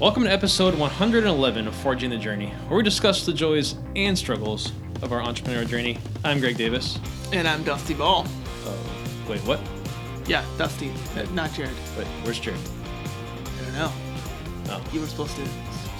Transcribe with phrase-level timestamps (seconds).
[0.00, 4.72] Welcome to episode 111 of Forging the Journey, where we discuss the joys and struggles
[5.02, 5.98] of our entrepreneurial journey.
[6.24, 6.98] I'm Greg Davis.
[7.32, 8.26] And I'm Dusty Ball.
[8.66, 8.72] Uh,
[9.28, 9.60] wait, what?
[10.26, 11.72] Yeah, Dusty, uh, not Jared.
[11.96, 12.58] Wait, where's Jared?
[12.60, 13.92] I don't know.
[14.70, 15.46] Oh, You were supposed to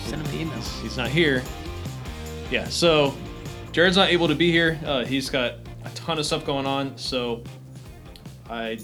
[0.06, 0.60] send him an email.
[0.82, 1.42] he's not here.
[2.50, 3.14] Yeah, so
[3.72, 4.78] Jared's not able to be here.
[4.84, 7.42] Uh, he's got a ton of stuff going on, so
[8.50, 8.78] I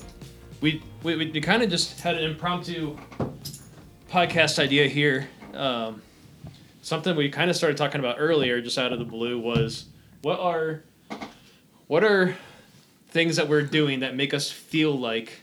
[0.60, 2.96] we we, we kind of just had an impromptu
[4.10, 5.28] podcast idea here.
[5.54, 6.02] Um,
[6.82, 9.86] something we kind of started talking about earlier, just out of the blue, was
[10.22, 10.82] what are
[11.86, 12.36] what are
[13.08, 15.40] things that we're doing that make us feel like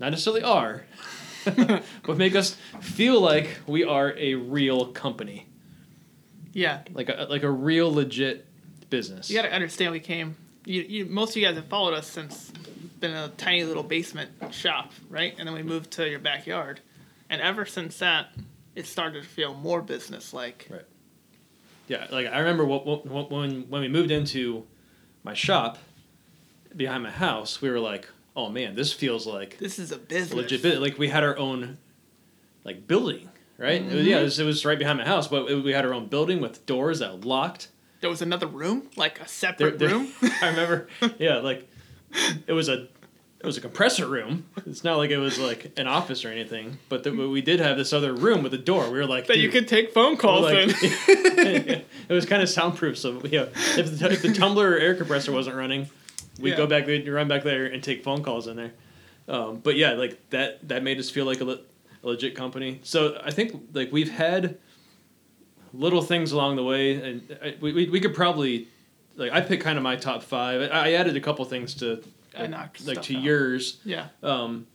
[0.00, 0.84] not necessarily are,
[1.44, 5.46] but make us feel like we are a real company,
[6.52, 8.46] Yeah, like a like a real legit
[8.90, 9.30] business.
[9.30, 10.36] you got to understand we came.
[10.66, 12.50] You, you, most of you guys have followed us since
[12.98, 15.34] been a tiny little basement shop, right?
[15.38, 16.80] And then we moved to your backyard,
[17.34, 18.28] and ever since that,
[18.74, 20.66] it started to feel more business like.
[20.70, 20.82] Right.
[21.88, 24.64] Yeah, like I remember when when we moved into
[25.22, 25.76] my shop
[26.74, 30.34] behind my house, we were like, "Oh man, this feels like This is a business.
[30.34, 31.76] legit." bit- Like we had our own
[32.64, 33.82] like building, right?
[33.82, 34.06] It was, mm-hmm.
[34.08, 36.06] yeah, it was, it was right behind my house, but it, we had our own
[36.06, 37.68] building with doors that locked.
[38.00, 40.08] There was another room, like a There- separate there- room.
[40.42, 41.68] I remember, yeah, like
[42.46, 42.88] it was a
[43.44, 44.46] it was a compressor room.
[44.64, 47.76] It's not like it was like an office or anything, but the, we did have
[47.76, 48.90] this other room with a door.
[48.90, 50.70] We were like, that you could take phone calls like, in.
[52.08, 52.96] it was kind of soundproof.
[52.96, 55.90] So yeah, if the, if the tumbler or air compressor wasn't running,
[56.40, 56.56] we'd Yeah.
[56.56, 58.72] go back there, run back there, and take phone calls in there.
[59.28, 61.60] Um, but yeah, like that that made us feel like a, le-
[62.02, 62.80] a legit company.
[62.82, 64.56] So I think like we've had
[65.74, 68.68] little things along the way, and I, we, we we could probably
[69.16, 70.62] like I picked kind of my top five.
[70.70, 72.02] I, I added a couple things to
[72.36, 73.22] I knocked like to out.
[73.22, 73.78] yours.
[73.84, 74.66] Yeah, Um,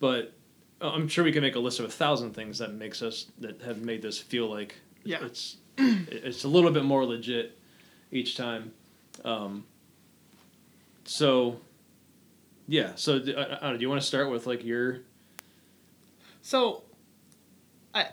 [0.00, 0.32] but
[0.80, 3.26] uh, I'm sure we can make a list of a thousand things that makes us
[3.40, 5.24] that have made this feel like Yeah.
[5.24, 7.58] it's it's a little bit more legit
[8.12, 8.72] each time.
[9.24, 9.64] Um,
[11.04, 11.60] so
[12.66, 13.18] yeah, so I
[13.68, 15.00] don't do you want to start with like your
[16.42, 16.82] So,
[17.94, 18.08] I,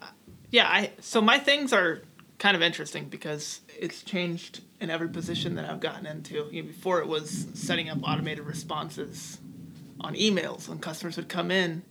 [0.00, 0.08] I-
[0.50, 2.02] yeah, I so my things are
[2.38, 6.48] kind of interesting because it's changed in every position that I've gotten into.
[6.50, 9.38] You know, before it was setting up automated responses
[10.00, 11.82] on emails when customers would come in,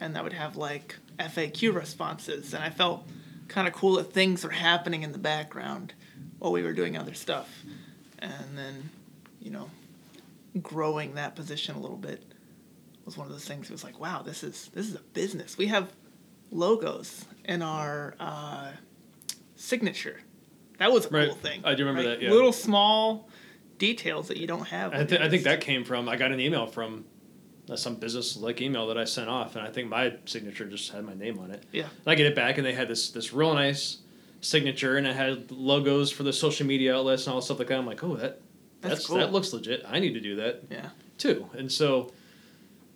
[0.00, 3.08] and that would have like FAQ responses, and I felt
[3.48, 5.94] kind of cool that things were happening in the background
[6.38, 7.48] while we were doing other stuff,
[8.18, 8.90] and then,
[9.40, 9.70] you know,
[10.62, 12.22] growing that position a little bit
[13.04, 13.70] was one of those things.
[13.70, 15.56] It was like, wow, this is this is a business.
[15.56, 15.90] We have
[16.50, 18.72] logos in our uh,
[19.58, 20.20] signature.
[20.78, 21.26] That was a Right.
[21.28, 21.60] cool thing.
[21.64, 22.30] I do remember that, yeah.
[22.30, 23.28] Little small
[23.78, 24.94] details that you don't have.
[24.94, 27.04] I, th- I think that came from I got an email from
[27.68, 30.90] uh, some business like email that I sent off, and I think my signature just
[30.92, 31.64] had my name on it.
[31.72, 31.82] Yeah.
[31.84, 33.98] And I get it back, and they had this this real nice
[34.40, 37.78] signature, and it had logos for the social media outlets and all stuff like that.
[37.78, 38.40] I'm like, oh, that
[38.80, 39.16] That's that's, cool.
[39.18, 39.84] that looks legit.
[39.88, 40.90] I need to do that Yeah.
[41.18, 41.50] too.
[41.54, 42.12] And so,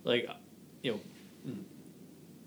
[0.04, 0.28] like,
[0.82, 1.00] you know.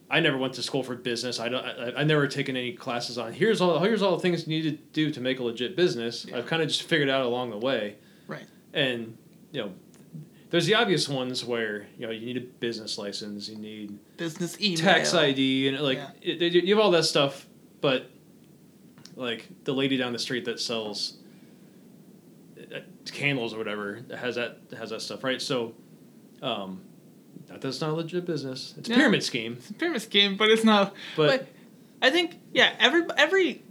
[0.10, 1.40] I never went to school for business.
[1.40, 1.66] I don't.
[1.66, 3.34] I, I never taken any classes on.
[3.34, 3.80] Here's all.
[3.80, 6.26] Here's all the things you need to do to make a legit business.
[6.26, 6.38] Yeah.
[6.38, 7.96] I've kind of just figured out along the way
[8.28, 8.46] Right.
[8.74, 9.18] and
[9.52, 9.72] you know
[10.52, 14.60] there's the obvious ones where you know you need a business license you need Business
[14.62, 14.78] email.
[14.78, 16.10] tax id and like Yeah.
[16.22, 17.46] it, it- you have all that stuff
[17.82, 18.10] but
[19.16, 21.18] like the lady down the street that sells
[22.74, 22.80] uh,
[23.12, 25.74] candles or whatever has that has that stuff right so
[26.42, 26.82] um
[27.56, 30.36] not that it's not a legit business it's a pyramid scheme It's a pyramid scheme,
[30.38, 30.94] but it's not.
[31.16, 31.48] but, But,
[32.02, 33.62] I think yeah, every every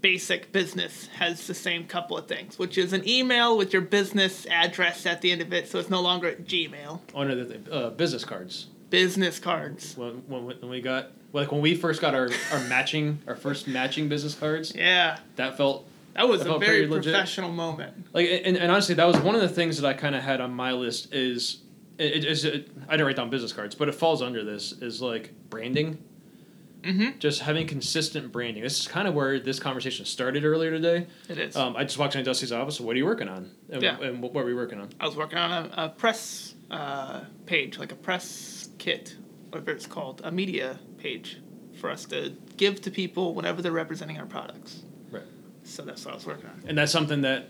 [0.00, 4.46] basic business has the same couple of things, which is an email with your business
[4.46, 7.00] address at the end of it, so it's no longer Gmail.
[7.12, 9.96] one of the uh, business cards Business cards.
[9.96, 13.66] when, when, when we got like when we first got our, our matching our first
[13.66, 17.12] matching business cards Yeah, that felt that was That a very legit.
[17.14, 18.12] professional moment.
[18.12, 20.40] like and, and honestly that was one of the things that i kind of had
[20.42, 21.61] on my list is
[22.02, 25.00] it, it's it, i didn't write down business cards but it falls under this is
[25.02, 25.98] like branding
[26.82, 27.20] Mm-hmm.
[27.20, 31.38] just having consistent branding this is kind of where this conversation started earlier today It
[31.38, 31.54] is.
[31.54, 34.00] um, i just walked into dusty's office what are you working on and, Yeah.
[34.00, 37.78] and what were we working on I was working on a, a press uh, page,
[37.78, 39.14] like a press kit,
[39.50, 41.38] whatever it's called, a media page
[41.80, 44.82] for us to give to people whenever they're representing our products.
[45.10, 45.22] Right.
[45.64, 46.64] So that's what I was working on.
[46.66, 47.48] and that's something that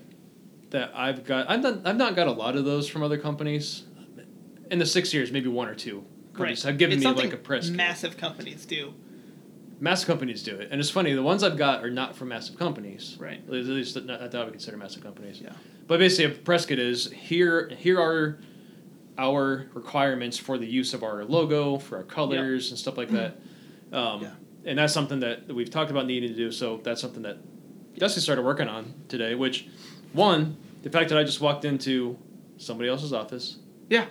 [0.72, 3.84] that i've got i've not, i've not got a lot of those from other companies
[4.72, 6.04] in the six years maybe one or two
[6.34, 7.76] companies have given It's me like a press kit.
[7.76, 8.94] Massive companies do.
[9.80, 12.58] massive companies do it and it's funny the ones i've got are not from massive
[12.58, 13.40] companies Right.
[13.46, 15.52] at least not, not that i would consider massive companies Yeah.
[15.86, 18.38] but basically a press kit is here here are
[19.18, 23.36] our requirements for the use of our logo for our colors and stuff like that
[23.92, 24.30] Um, Yeah.
[24.64, 26.50] And that's something that we've talked about needing to do.
[26.50, 27.36] So that's something that
[27.98, 29.34] Dusty started working on today.
[29.34, 29.66] Which,
[30.14, 32.16] one, the fact that I just walked into
[32.56, 33.58] somebody else's office
[33.90, 34.06] Yeah.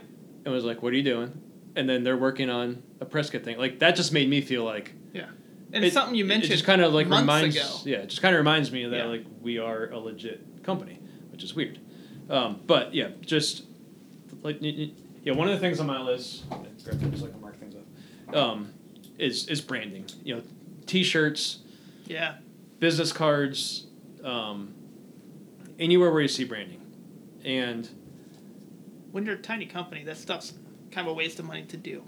[0.46, 1.40] And was like, "What are you doing?"
[1.76, 3.58] And then they're working on a press kit thing.
[3.58, 5.26] Like that just made me feel like Yeah.
[5.74, 7.68] And it's something you It mentioned just kind of like reminds, ago.
[7.86, 9.06] yeah, it just kind of reminds me that Yeah.
[9.06, 11.00] like we are a legit company,
[11.32, 11.80] which is weird.
[12.30, 13.64] Um, but yeah, just
[14.44, 16.44] like yeah, one of the things on my list,
[16.84, 18.74] just can mark things up, um,
[19.18, 20.06] is is branding.
[20.24, 20.42] You know,
[20.88, 21.60] t-shirts,
[22.08, 22.36] Yeah.
[22.80, 23.88] business cards,
[24.24, 24.74] um,
[25.80, 26.82] anywhere where you see branding,
[27.46, 27.88] and
[29.12, 30.54] When you're a tiny company, that stuff's
[30.92, 32.04] kind of a waste of money to do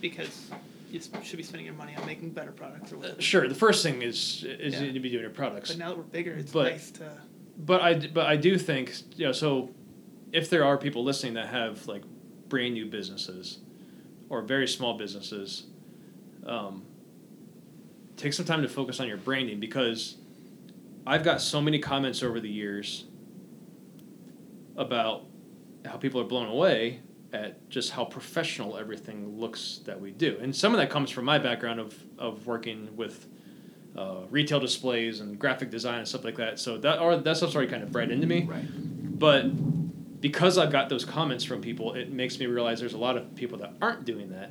[0.00, 0.50] because
[0.90, 3.20] you should be spending your money on making better products or whatever.
[3.22, 4.80] sure, the first thing is is Yeah.
[4.80, 5.70] you need to be doing your products.
[5.70, 7.10] But now that we're bigger, it's But- nice to.
[7.58, 9.70] but I but I do think you know so
[10.32, 12.02] if there are people listening that have like
[12.48, 13.58] brand new businesses
[14.28, 15.66] or very small businesses,
[16.46, 16.84] um,
[18.16, 20.16] take some time to focus on your branding because
[21.06, 23.04] I've got so many comments over the years
[24.76, 25.24] about
[25.84, 27.00] how people are blown away
[27.32, 31.24] at just how professional everything looks that we do, and some of that comes from
[31.24, 33.26] my background of of working with
[33.96, 36.58] uh, retail displays and graphic design and stuff like that.
[36.58, 38.44] So that that stuff's already kind of bred into me.
[38.44, 38.64] Right.
[39.18, 43.16] But because I've got those comments from people, it makes me realize there's a lot
[43.16, 44.50] of people that aren't doing that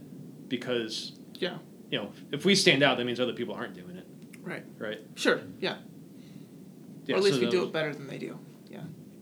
[0.49, 1.57] because Yeah.
[1.91, 4.07] you know if we stand out, that means other people aren't doing it,
[4.41, 4.63] Right.
[4.77, 4.99] right?
[5.15, 5.41] Sure.
[5.59, 5.77] Yeah.
[7.05, 8.37] Yeah, or at least so we do it better than they do.
[8.69, 8.81] Yeah.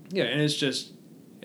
[0.09, 0.93] Yeah, and it's just,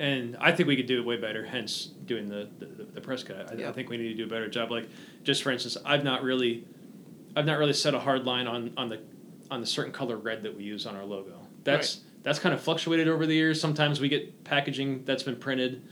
[0.02, 1.44] and I think we could do it way better.
[1.44, 3.36] Hence, doing the the, the press kit.
[3.50, 4.70] I, I think we need to do a better job.
[4.70, 4.88] Like,
[5.22, 6.64] just for instance, I've not really,
[7.36, 9.00] I've not really set a hard line on on the
[9.50, 11.46] on the certain color red that we use on our logo.
[11.64, 13.60] That's that's kind of fluctuated over the years.
[13.60, 15.82] Sometimes we get packaging that's been printed,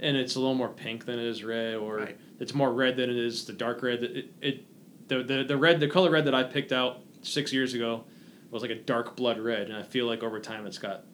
[0.00, 2.18] and it's a little more pink than it is red, or Right.
[2.40, 4.02] it's more red than it is the dark red.
[4.02, 4.64] It, it
[5.08, 8.04] the, the the red the color red that I picked out six years ago
[8.50, 11.04] was like a dark blood red, and I feel like over time it's got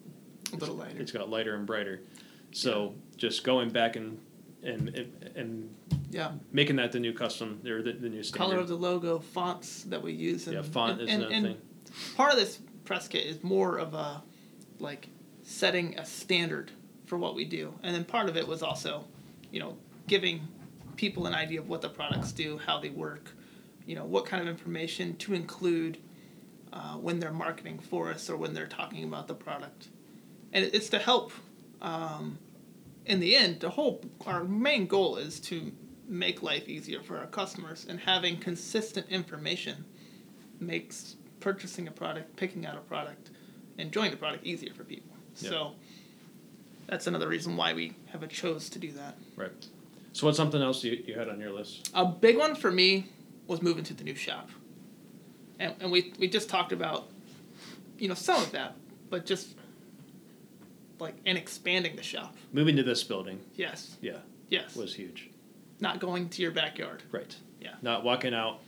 [0.51, 0.99] A little lighter.
[0.99, 2.01] it's got lighter and brighter.
[2.51, 4.19] So just going back and
[4.63, 5.75] and and, and
[6.11, 6.31] Yeah.
[6.51, 8.45] making that the new custom or the, the new standard.
[8.49, 10.47] Color of the logo, fonts that we use.
[10.47, 11.57] And, yeah, font and, is another thing.
[12.15, 14.21] part of this press kit is more of a
[14.79, 15.09] like
[15.43, 16.71] setting a standard
[17.05, 19.03] for what we do and then part of it was also
[19.51, 19.75] you know
[20.07, 20.47] giving
[20.95, 23.31] people an idea of what the products do how they work
[23.85, 25.97] you know what kind of information to include
[26.71, 29.87] uh, when they're marketing for us or when they're talking about the product
[30.53, 31.31] and it's to help
[31.81, 32.37] um,
[33.05, 35.71] in the end the whole our main goal is to
[36.09, 39.85] make life easier for our customers and having consistent information
[40.59, 43.29] makes purchasing a product, picking out a product,
[43.77, 45.15] enjoying the product easier for people.
[45.37, 45.49] Yeah.
[45.49, 45.75] So
[46.87, 49.17] that's another reason why we have a chose to do that.
[49.35, 49.51] Right.
[50.13, 51.91] So what's something else you, you had on your list?
[51.93, 53.07] A big one for me
[53.47, 54.49] was moving to the new shop.
[55.59, 57.09] And, and we, we just talked about,
[57.97, 58.75] you know, some of that,
[59.09, 59.55] but just
[60.99, 62.35] like, and expanding the shop.
[62.53, 64.17] Moving to this building, Yes, yeah,
[64.49, 64.75] yes.
[64.75, 65.29] was huge.
[65.79, 67.03] Not going to your backyard.
[67.11, 67.35] Right.
[67.61, 67.75] Yeah.
[67.81, 68.59] Not walking out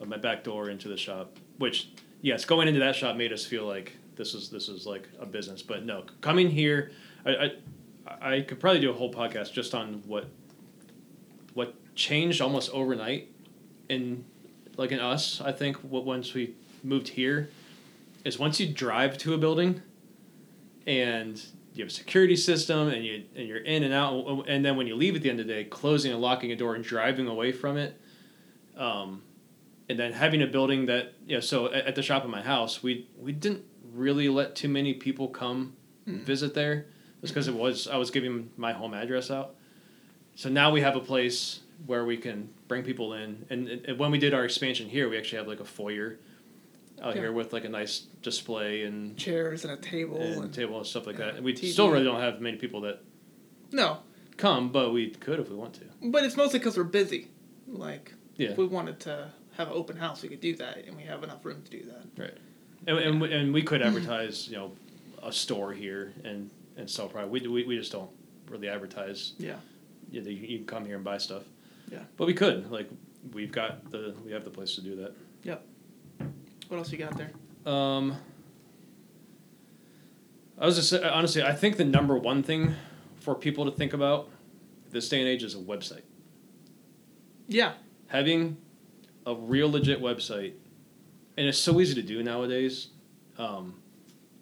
[0.00, 1.88] of my back door into the shop, which
[2.22, 5.26] yes, going into that shop made us feel like this is this is like a
[5.26, 5.62] business.
[5.62, 6.92] But no, coming here,
[7.26, 7.50] I
[8.06, 10.26] I, I could probably do a whole podcast just on what
[11.54, 13.28] what changed almost overnight
[13.88, 14.24] in
[14.76, 15.40] like in us.
[15.40, 17.48] I think what once we moved here
[18.24, 19.82] is once you drive to a building
[20.86, 21.40] and
[21.74, 24.86] you have a security system and you and you're in and out and then when
[24.86, 27.26] you leave at the end of the day closing and locking a door and driving
[27.26, 28.00] away from it
[28.76, 29.22] um,
[29.88, 32.42] and then having a building that you know so at, at the shop in my
[32.42, 33.64] house we we didn't
[33.94, 35.74] really let too many people come
[36.06, 36.86] visit there.
[37.20, 39.54] Just because it was i was giving my home address out.
[40.34, 44.10] So now we have a place where we can bring people in and, and when
[44.10, 46.18] we did our expansion here we actually have like a foyer
[47.02, 47.22] out Yeah.
[47.22, 50.20] here with like a nice display and Chairs and a table.
[50.20, 51.42] and And, table and stuff like yeah, that.
[51.42, 51.72] We TV.
[51.72, 53.00] still really don't have many people that
[53.72, 53.98] no,
[54.36, 55.82] come, but we could if we want to.
[56.02, 57.28] but it's mostly because we're busy.
[57.66, 60.96] Like, Yeah, if we wanted to have an open house, we could do that, and
[60.96, 62.22] we have enough room to do that.
[62.22, 62.36] right.
[62.86, 63.96] And and, we, and we could mm-hmm.
[63.96, 64.72] advertise, you know,
[65.22, 67.32] a store here and and sell product.
[67.32, 68.10] We, we we just don't
[68.48, 69.32] really advertise.
[69.38, 69.56] Yeah.
[70.10, 71.44] You, you, you can come here and buy stuff.
[71.90, 72.00] Yeah.
[72.16, 72.88] But we could like
[73.32, 75.14] we've got the we have the place to do that.
[76.74, 77.30] What else you got there?
[77.72, 78.16] Um,
[80.58, 82.74] I was just honestly, I think the number one thing
[83.14, 84.28] for people to think about
[84.90, 86.02] this day and age is a website.
[87.46, 87.74] Yeah.
[88.08, 88.56] having
[89.24, 90.54] a real legit website,
[91.36, 92.88] and it's so easy to do nowadays.
[93.38, 93.80] Um,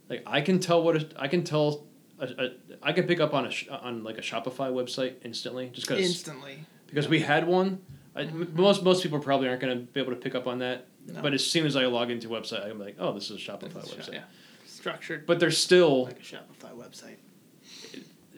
[0.08, 1.84] like I can tell what a, I can tell.
[2.18, 2.48] A, a,
[2.82, 6.60] I can pick up on a on like a Shopify website instantly just because Instantly.
[6.86, 7.82] because we had one
[8.14, 10.86] I, most most people probably aren't going to be able to pick up on that.
[11.06, 11.20] No.
[11.20, 13.40] But as soon as I log into a website, I'm like, oh, this is a
[13.40, 14.12] Shopify is website.
[14.14, 14.22] yeah,
[14.66, 17.16] structured But there's still like a Shopify website.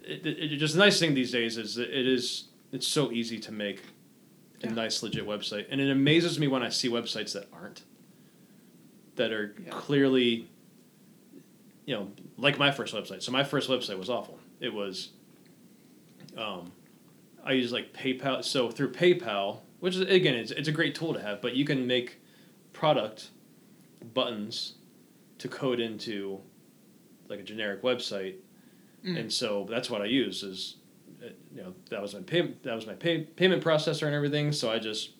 [0.05, 3.13] it, it, it- just the nice thing these days is that it is it's so
[3.13, 3.81] easy to make
[4.63, 4.73] a Yeah.
[4.75, 7.83] nice legit website, and it amazes me when I see websites that aren't
[9.17, 9.71] that are Yeah.
[9.71, 10.49] clearly,
[11.87, 13.23] you know, like my first website.
[13.23, 14.39] So my first website was awful.
[14.59, 15.11] It was,
[16.37, 16.73] um,
[17.45, 18.43] I use like PayPal.
[18.43, 21.65] So through PayPal, which is again, it's it's a great tool to have, but you
[21.65, 22.21] can make
[22.75, 23.31] product
[24.13, 24.75] buttons
[25.39, 26.41] to code into
[27.29, 28.35] like a generic website
[29.05, 29.21] Mm.
[29.21, 30.77] and so that's what I use is,
[31.23, 34.51] uh, you know, that was my pay, that was my pay, payment processor and everything.
[34.51, 35.11] So I just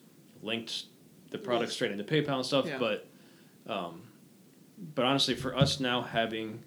[0.41, 0.85] linked
[1.29, 2.65] the product straight into PayPal and stuff.
[2.65, 2.79] Yeah.
[2.79, 3.07] But,
[3.67, 4.01] um,
[4.95, 6.63] but honestly, for us now having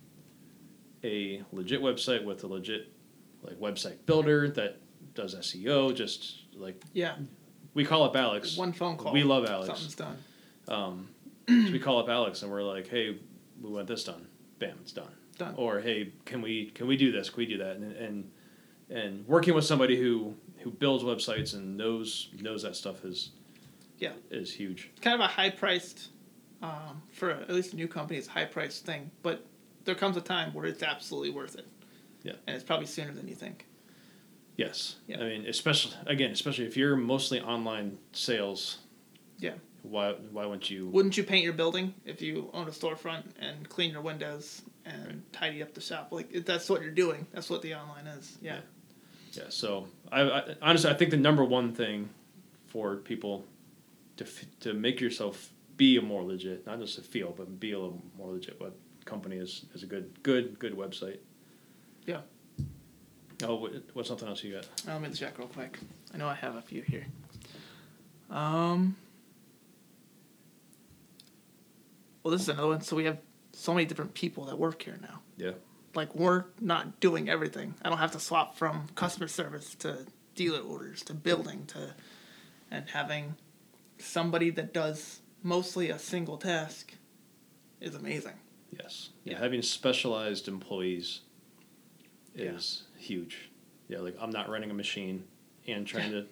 [1.02, 2.92] a legit website with a legit
[3.42, 4.78] like website builder that
[5.14, 7.16] does SEO, just like Yeah,
[7.74, 8.56] we call up Alex.
[8.56, 9.12] one phone call.
[9.12, 9.66] We love Alex.
[9.66, 10.18] Something's done.
[10.68, 11.08] Um,
[11.48, 13.18] so we call up Alex and we're like, hey,
[13.60, 14.26] we want this done.
[14.58, 15.12] Bam, it's done.
[15.38, 15.54] Done.
[15.56, 17.30] Or hey, can we can we do this?
[17.30, 17.76] Can we do that?
[17.76, 18.30] And and
[18.90, 23.30] and working with somebody who who builds websites and knows knows that stuff is
[23.98, 24.12] Yeah.
[24.30, 24.90] is huge.
[25.00, 26.08] kind of a high priced,
[26.62, 29.10] um, for at least a new company, it's a high priced thing.
[29.22, 29.46] But
[29.84, 31.66] there comes a time where it's absolutely worth it.
[32.24, 32.32] Yeah.
[32.46, 33.66] And it's probably sooner than you think.
[34.56, 34.96] Yes.
[35.06, 35.20] Yeah.
[35.20, 38.78] I mean, especially again, especially if you're mostly online sales.
[39.38, 39.54] Yeah.
[39.82, 40.88] Why why wouldn't you?
[40.88, 45.06] Wouldn't you paint your building if you own a storefront and clean your windows and
[45.06, 45.32] Right.
[45.32, 46.08] tidy up the shop?
[46.10, 47.26] Like if that's what you're doing.
[47.32, 48.36] That's what the online is.
[48.42, 48.58] Yeah.
[49.32, 49.44] Yeah.
[49.50, 52.08] So I, I honestly I think the number one thing
[52.66, 53.44] for people
[54.16, 57.70] to f- to make yourself be a more legit, not just a feel, but be
[57.72, 58.72] a little more legit web
[59.04, 61.18] company is, is a good good good website.
[62.04, 62.22] Yeah.
[63.44, 64.66] Oh, what, what's something else you got?
[64.86, 65.78] Let me check real quick.
[66.12, 67.06] I know I have a few here.
[68.30, 68.96] Um.
[72.28, 72.82] Well, this is another one.
[72.82, 73.16] So we have
[73.54, 75.20] so many different people that work here now.
[75.38, 75.52] Yeah.
[75.94, 77.74] Like we're not doing everything.
[77.82, 80.04] I don't have to swap from customer service to
[80.34, 81.94] dealer orders to building to,
[82.70, 83.36] and having
[83.96, 86.92] somebody that does mostly a single task
[87.80, 88.34] is amazing.
[88.78, 89.08] Yes.
[89.24, 89.32] Yeah.
[89.32, 89.38] Yeah.
[89.38, 91.22] Having specialized employees
[92.34, 93.48] is huge.
[93.88, 94.00] Yeah.
[94.00, 95.24] Like I'm not running a machine
[95.66, 96.26] and trying to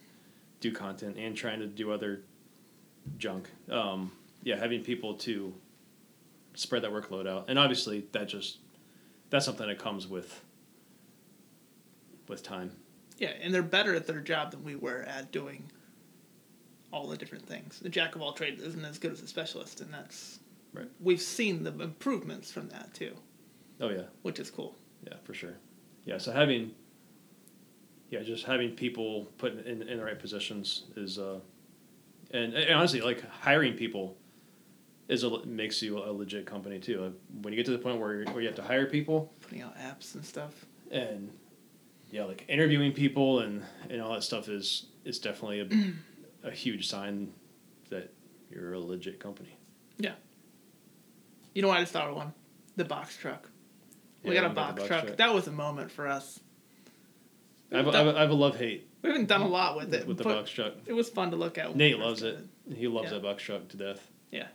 [0.61, 2.21] do content and trying to do other
[3.17, 3.49] junk.
[3.71, 4.13] Um,
[4.43, 4.59] yeah.
[4.59, 5.55] Having people to
[6.57, 8.59] spread that workload out, and obviously that just
[9.31, 10.43] that's something that comes with
[12.29, 12.73] with time.
[13.19, 15.71] Yeah, and they're better at their job than we were at doing
[16.93, 17.79] all the different things.
[17.81, 20.41] The jack of all trades isn't as good as a specialist, and that's
[20.73, 20.89] Right.
[21.01, 23.15] We've seen the improvements from that too,
[23.81, 24.03] Oh yeah.
[24.23, 24.77] which is cool.
[25.07, 25.55] Yeah, for sure.
[26.05, 26.73] Yeah, so having,
[28.11, 31.39] yeah, just having people put in, in the right positions is, uh,
[32.33, 34.19] and, and honestly, like hiring people
[35.09, 37.01] is a, makes you a legit company too.
[37.01, 39.63] Like, when you get to the point where, where you have to hire people Putting
[39.63, 40.67] out apps and stuff.
[40.91, 41.31] and
[42.11, 46.89] yeah, like interviewing people and, and all that stuff is is definitely a, a huge
[46.89, 47.33] sign
[47.91, 48.13] that
[48.51, 49.57] you're a legit company.
[49.99, 50.13] Yeah.
[51.55, 52.33] You know what I just thought of one?
[52.77, 53.49] The box truck.
[54.25, 55.17] We Yeah, got a we box, the truck.
[55.17, 56.41] That was a moment for us.
[57.73, 59.49] I have, a- I have, a- I have a love hate We haven't done a
[59.49, 60.07] lot with it.
[60.07, 60.75] with the box truck.
[60.87, 61.75] It was fun to look at.
[61.77, 62.39] Nate loves got it.
[62.77, 63.15] He loves Yeah.
[63.15, 64.11] that box truck to death.
[64.31, 64.49] Yeah.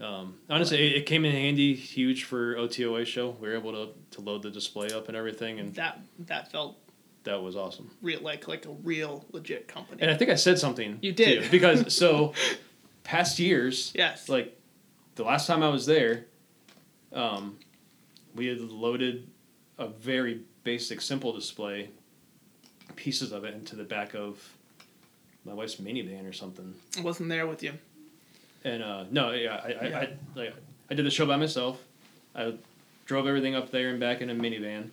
[0.00, 3.36] Um, honestly, it, it came in handy, huge for OTOA show.
[3.40, 6.78] We were able to, to load the display up and everything, and That that felt
[7.24, 7.90] that was awesome.
[8.00, 10.02] real, like like a real legit company.
[10.02, 10.98] And I think I said something.
[11.02, 11.44] You did.
[11.44, 12.32] too, because so
[13.04, 14.28] past years, yes.
[14.28, 14.58] like
[15.14, 16.26] the last time I was there,
[17.12, 17.58] um,
[18.34, 19.28] we had loaded
[19.78, 21.90] a very basic, simple display,
[22.96, 24.56] pieces of it into the back of
[25.44, 26.74] my wife's minivan or something.
[26.96, 27.72] I wasn't there with you.
[28.64, 29.98] And uh, no, yeah, I, I, Yeah.
[29.98, 30.54] I, like,
[30.90, 31.82] I did the show by myself.
[32.34, 32.54] I
[33.06, 34.90] drove everything up there and back in a minivan.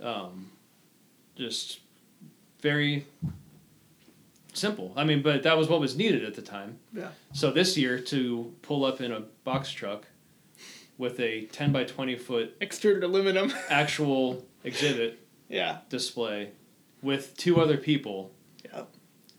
[0.00, 0.50] Um,
[1.36, 1.80] just
[2.60, 3.06] very
[4.52, 4.92] simple.
[4.96, 6.78] I mean, but that was what was needed at the time.
[6.92, 7.08] Yeah.
[7.32, 10.04] So this year to pull up in a box truck
[10.98, 13.52] with a ten by twenty foot Extruded aluminum.
[13.70, 15.18] actual exhibit
[15.48, 15.78] yeah.
[15.88, 16.50] display
[17.02, 18.30] with two other people
[18.64, 18.88] Yep.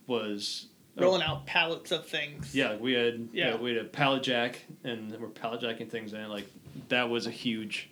[0.07, 2.53] was Rolling out pallets of things.
[2.53, 3.49] Yeah, we had yeah.
[3.51, 3.55] Yeah.
[3.57, 6.29] we had a pallet jack and we're pallet jacking things in.
[6.29, 6.45] Like
[6.89, 7.89] that was a huge.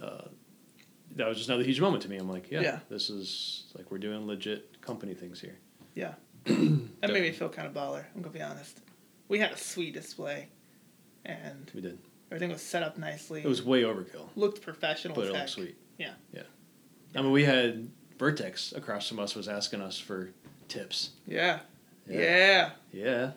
[0.00, 0.22] Uh,
[1.16, 2.16] that was just another huge moment to me.
[2.16, 2.78] I'm like, yeah, Yeah.
[2.88, 5.58] this is like we're doing legit company things here.
[5.94, 6.14] Yeah.
[6.44, 8.04] that made me feel kind of baller.
[8.14, 8.80] I'm gonna be honest.
[9.28, 10.48] We had a sweet display,
[11.26, 11.98] and We did.
[12.30, 13.40] everything was set up nicely.
[13.42, 15.14] It was way overkill, looked professional.
[15.14, 15.34] but it heck.
[15.34, 15.76] looked sweet.
[15.98, 16.12] Yeah.
[16.32, 16.42] yeah.
[17.14, 20.30] I mean, we had Vertex across from us was asking us for
[20.68, 21.10] tips.
[21.26, 21.60] Yeah.
[22.08, 22.70] Yeah.
[22.92, 23.32] Yeah.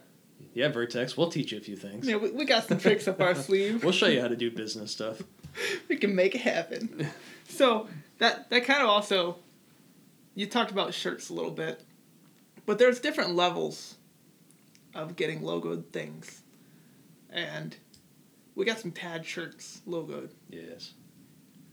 [0.54, 1.16] Yeah, Vertex.
[1.16, 2.08] We'll teach you a few things.
[2.08, 3.84] Yeah, we, we got some tricks up our sleeve.
[3.84, 5.22] We'll show you how to do business stuff.
[5.90, 7.08] we can make it happen.
[7.48, 7.88] So
[8.18, 9.38] that that kind of also
[10.36, 11.84] you talked about shirts a little bit.
[12.66, 13.98] But there's different levels
[14.94, 16.42] of getting logoed things.
[17.30, 17.76] And
[18.56, 20.30] we got some Tad shirts logoed.
[20.50, 20.94] Yes.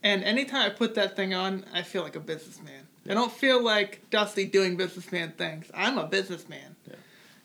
[0.02, 2.87] And anytime I put that thing on, I feel like a businessman.
[3.08, 5.70] I don't feel like Dusty doing businessman things.
[5.74, 6.76] I'm a businessman.
[6.86, 6.96] Yeah.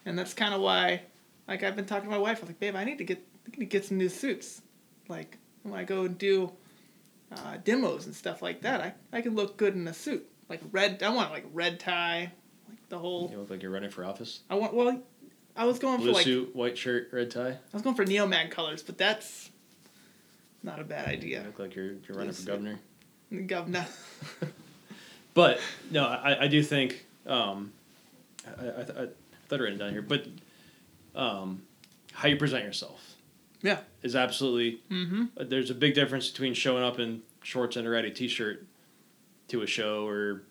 [0.06, 1.02] And that's kind of why,
[1.48, 2.40] like, I've been talking to my wife.
[2.40, 4.62] I was like, babe, I need to get, need to get some new suits.
[5.08, 6.52] Like, when I go and do
[7.32, 10.30] uh, demos and stuff like that, I, I can look good in a suit.
[10.50, 12.32] Like, red, I want, like, red tie,
[12.68, 13.30] like, the whole.
[13.32, 14.42] You look like you're running for office.
[14.50, 15.02] I want, well,
[15.56, 17.52] I was going Blue for, like, suit, white shirt, red tie.
[17.52, 19.50] I was going for Neomag colors, but that's
[20.62, 21.40] not a bad idea.
[21.40, 22.48] You look like you're, you're running for suit.
[22.48, 22.80] governor.
[23.48, 23.86] Governor.
[25.34, 25.60] But
[25.92, 27.72] no, I, I do think um,
[28.60, 29.10] I, I, I thought
[29.52, 30.26] I written it down here, but
[31.16, 31.64] um,
[32.12, 33.16] how you present yourself
[33.62, 33.80] Yeah.
[34.02, 34.82] is absolutely.
[34.92, 35.24] Mm-hmm.
[35.38, 38.66] uh, There's a big difference between showing up in shorts and a ratty t-shirt
[39.50, 40.44] to a show or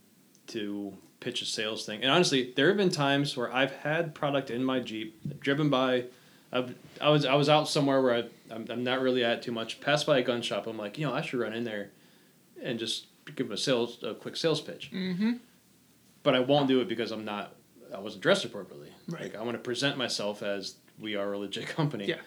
[0.49, 2.03] to pitch a sales thing.
[2.03, 6.05] And honestly, there have been times where I've had product in my Jeep, driven by.
[6.53, 8.25] I've, I was I was out somewhere where I,
[8.55, 9.81] I'm, I'm not really at too much.
[9.81, 11.91] Passed by a gun shop, I'm like, you know, I should run in there,
[12.63, 14.91] and just give them a sales a quick sales pitch.
[14.93, 15.33] Mm-hmm.
[16.23, 17.55] But I won't do it because I'm not.
[17.95, 18.91] I wasn't dressed appropriately.
[19.09, 19.23] Right.
[19.25, 22.07] Like I want to present myself as we are a legit company.
[22.07, 22.21] Yeah.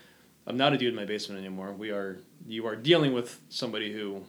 [0.47, 1.71] I'm not a dude in my basement anymore.
[1.73, 2.19] We are.
[2.47, 4.23] You are dealing with somebody who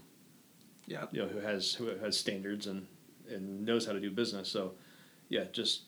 [0.87, 1.07] Yeah.
[1.13, 2.87] you know who has who has standards and
[3.29, 4.49] and knows how to do business.
[4.49, 4.75] So,
[5.29, 5.83] yeah, just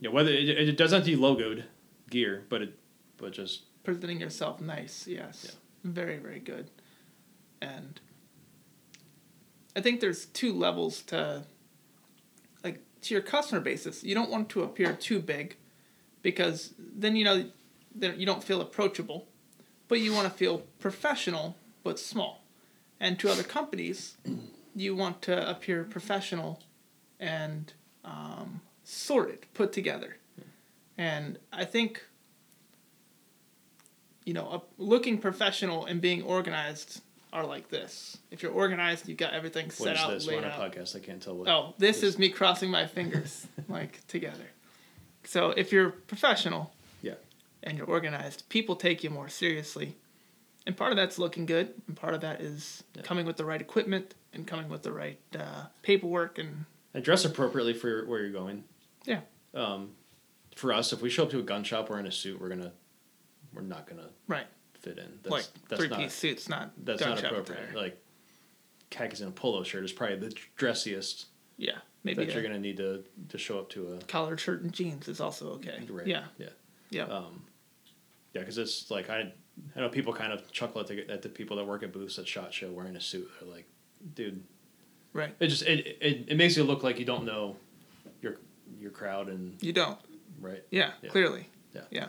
[0.00, 1.64] you know whether it, it doesn't have to be logoed
[2.10, 2.78] gear, but it
[3.18, 5.50] but just presenting yourself nice yes Yeah.
[5.92, 6.70] very very good
[7.60, 8.00] and
[9.76, 11.44] i think there's two levels to
[12.62, 14.02] like to your customer basis.
[14.02, 15.56] You don't want to appear too big
[16.22, 17.50] because then you know
[17.94, 19.28] then you don't feel approachable
[19.86, 22.42] but you want to feel professional but small.
[22.98, 24.16] And to other companies
[24.74, 26.62] you want to appear professional
[27.20, 27.72] and
[28.04, 30.16] um, sorted put together.
[30.96, 32.02] And i think
[34.24, 37.02] you know, looking professional and being organized
[37.34, 38.16] are like this.
[38.30, 40.26] If you're organized, you've got everything what set is out, this?
[40.26, 40.96] We're laid on a podcast.
[40.96, 41.48] I can't tell what.
[41.48, 44.46] Oh, this is me crossing my fingers like together.
[45.24, 47.14] So if you're professional, Yeah.
[47.62, 49.96] and you're organized, people take you more seriously.
[50.66, 53.02] And part of that's looking good, and part of that is Yeah.
[53.02, 57.24] coming with the right equipment and coming with the right uh, paperwork and And dress
[57.24, 58.64] appropriately for where you're going.
[59.04, 59.20] Yeah.
[59.52, 59.90] Um,
[60.54, 62.72] for us, if we show up to a gun shop wearing a suit, we're gonna,
[63.52, 64.46] we're not gonna right,
[64.84, 65.18] fit in.
[65.22, 67.74] That's, like that's three not, piece suits, not That's not appropriate.
[67.74, 68.00] Like,
[68.90, 72.76] khakis and a polo shirt is probably the dressiest Yeah, maybe that you're gonna need
[72.76, 73.98] to to show up to a.
[74.04, 75.80] collared shirt and jeans is also okay.
[75.88, 76.06] Right.
[76.06, 76.48] Yeah, Yeah.
[76.90, 77.44] yeah, Um,
[78.34, 79.32] yeah, because it's like I,
[79.74, 82.18] I know people kind of chuckle at the, at the people that work at booths
[82.18, 83.28] at Shot Show wearing a suit.
[83.40, 83.66] They're like,
[84.14, 84.42] dude,
[85.12, 85.34] right.
[85.40, 87.56] it just it, it, it makes you look like you don't know
[88.20, 88.36] your
[88.80, 89.98] your crowd and You don't.
[90.40, 90.62] right.
[90.70, 91.10] Yeah, Yeah.
[91.10, 91.48] clearly.
[91.74, 91.82] Yeah.
[91.90, 92.06] Yeah.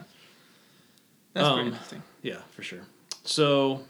[1.35, 2.03] That's Um, pretty interesting.
[2.23, 2.79] Yeah, for sure.
[3.25, 3.83] So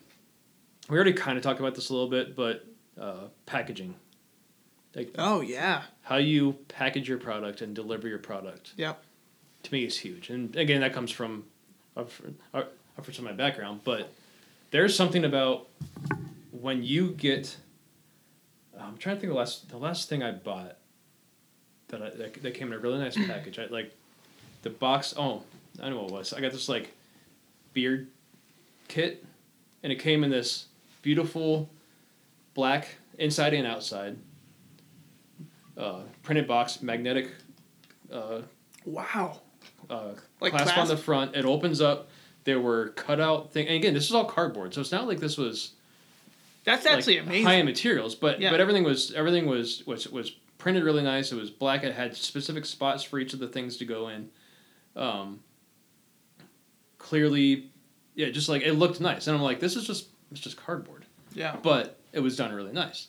[0.90, 2.66] we already kind of talked about this a little bit, but
[3.00, 3.96] uh, packaging,
[4.96, 5.84] like Oh yeah.
[6.02, 9.02] how you package your product and deliver your product, Yep.
[9.64, 10.30] to me is huge.
[10.32, 11.46] And again, that comes from
[11.96, 12.64] uh, for, uh,
[13.12, 14.12] some of my background, but
[14.72, 15.68] there's something about
[16.52, 17.56] when you get.
[18.80, 20.78] I'm trying to think of the last the last thing I bought
[21.90, 23.60] that I, that, that came in a really nice package.
[23.60, 23.94] I like
[24.64, 25.14] the box.
[25.18, 25.44] Oh,
[25.82, 26.34] I know what it was.
[26.34, 26.92] I got this like
[27.76, 28.10] beard
[28.88, 29.24] kit,
[29.84, 30.66] and it came in this
[31.04, 31.70] beautiful
[32.56, 32.88] black
[33.20, 34.18] inside and outside
[35.78, 37.30] uh, printed box, magnetic
[38.12, 38.42] uh,
[38.86, 39.42] Wow.
[39.90, 41.36] uh, Like clasp, on the front.
[41.36, 42.10] It opens up.
[42.46, 45.38] There were cutout thing, and again, this is all cardboard, so it's not like this
[45.38, 45.72] was
[46.64, 47.46] That's like, actually amazing.
[47.46, 48.14] high end materials.
[48.16, 48.52] But Yeah.
[48.52, 51.32] but everything was everything was was was printed really nice.
[51.32, 51.84] It was black.
[51.84, 54.30] It had specific spots for each of the things to go in.
[54.96, 55.40] Um,
[57.06, 57.70] clearly,
[58.16, 61.06] yeah, just like it looked nice, and I'm like, this is just it's just cardboard,
[61.34, 61.56] yeah.
[61.62, 63.08] but it was done really nice.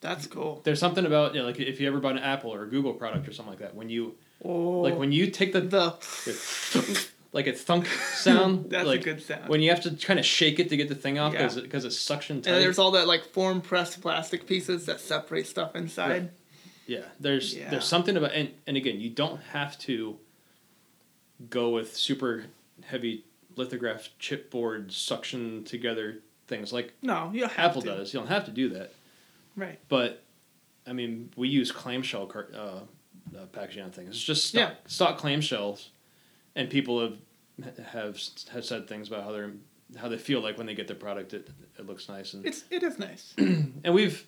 [0.00, 0.60] That's cool.
[0.64, 3.26] There's something about yeah, like if you ever bought an Apple or a Google product
[3.28, 4.80] or something like that, when you Oh.
[4.80, 8.66] like when you take the the like a thunk sound.
[8.70, 9.48] That's like a good sound.
[9.48, 11.42] when you have to kind of shake it to get the thing off Yeah.
[11.42, 12.52] because because it's suction tight.
[12.52, 16.30] and there's all that like form pressed plastic pieces that separate stuff inside.
[16.86, 17.70] yeah, there's Yeah.
[17.70, 20.18] there's something about and and again, you don't have to
[21.50, 22.44] go with super
[22.82, 23.24] heavy
[23.56, 26.16] lithograph chipboard suction together
[26.48, 27.88] things like No, you don't have Apple to.
[27.88, 28.12] does.
[28.12, 28.92] You don't have to do that.
[29.56, 29.78] Right.
[29.88, 30.22] But
[30.86, 32.80] I mean, we use clamshell car- uh,
[33.36, 34.10] uh, packaging on things.
[34.10, 34.74] It's just stock, Yeah.
[34.86, 35.88] stock clamshells,
[36.54, 37.18] and people have
[37.86, 38.18] have
[38.52, 39.52] have said things about how they're
[39.96, 41.32] how they feel like when they get their product.
[41.32, 43.32] It it looks nice and It's it is nice.
[43.38, 44.26] and we've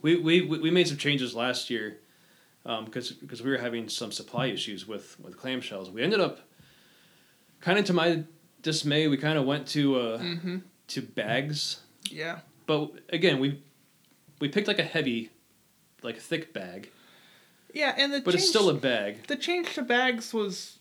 [0.00, 1.98] we we we made some changes last year
[2.84, 5.90] because because we were having some supply issues with with clamshells.
[5.92, 6.47] We ended up
[7.60, 8.24] kind of to my
[8.62, 10.58] dismay, we kind of went to uh, mm-hmm.
[10.88, 12.40] to bags, Yeah.
[12.66, 13.62] but again we
[14.40, 15.30] we picked like a heavy,
[16.02, 16.90] like a thick bag,
[17.72, 19.26] Yeah, and the but it's still a bag.
[19.26, 20.78] the change to bags was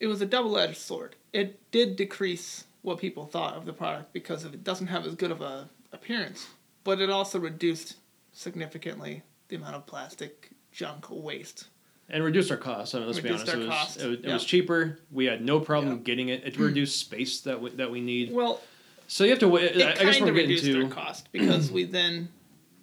[0.00, 1.14] it was a double-edged sword.
[1.32, 5.14] It did decrease what people thought of the product because of it doesn't have as
[5.14, 6.48] good of a appearance,
[6.84, 7.96] but it also reduced
[8.32, 11.68] significantly the amount of plastic junk waste.
[12.12, 12.94] And reduced our costs.
[12.94, 13.96] I mean, let's Reduced be honest.
[13.96, 14.34] It was, it was, it yeah.
[14.34, 14.98] was cheaper.
[15.10, 16.02] We had no problem Yeah.
[16.02, 16.44] getting it.
[16.44, 16.64] It hmm.
[16.64, 18.32] reduced space that we, that we need.
[18.32, 18.60] Well,
[19.08, 19.76] So you have to wait.
[19.76, 22.28] it I I guess we're getting to cost because we then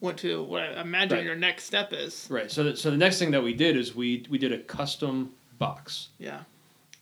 [0.02, 1.26] went to what I imagine Right.
[1.26, 2.28] your next step is.
[2.30, 2.52] right.
[2.52, 5.34] So that, so the next thing that we did is we we did a custom
[5.60, 6.10] box.
[6.18, 6.42] Yeah,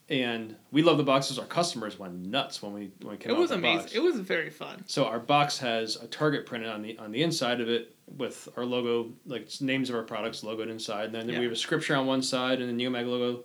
[0.09, 1.37] and we love the boxes.
[1.37, 3.79] Our customers went nuts when we when we came it out was the amazing.
[3.81, 3.91] box.
[3.93, 4.83] It was very fun.
[4.87, 8.47] so our box has a target printed on the on the inside of it with
[8.55, 11.05] our logo, like names of our products logoed inside.
[11.05, 11.39] And then Yeah.
[11.39, 13.43] we have a scripture on one side and the Neomag logo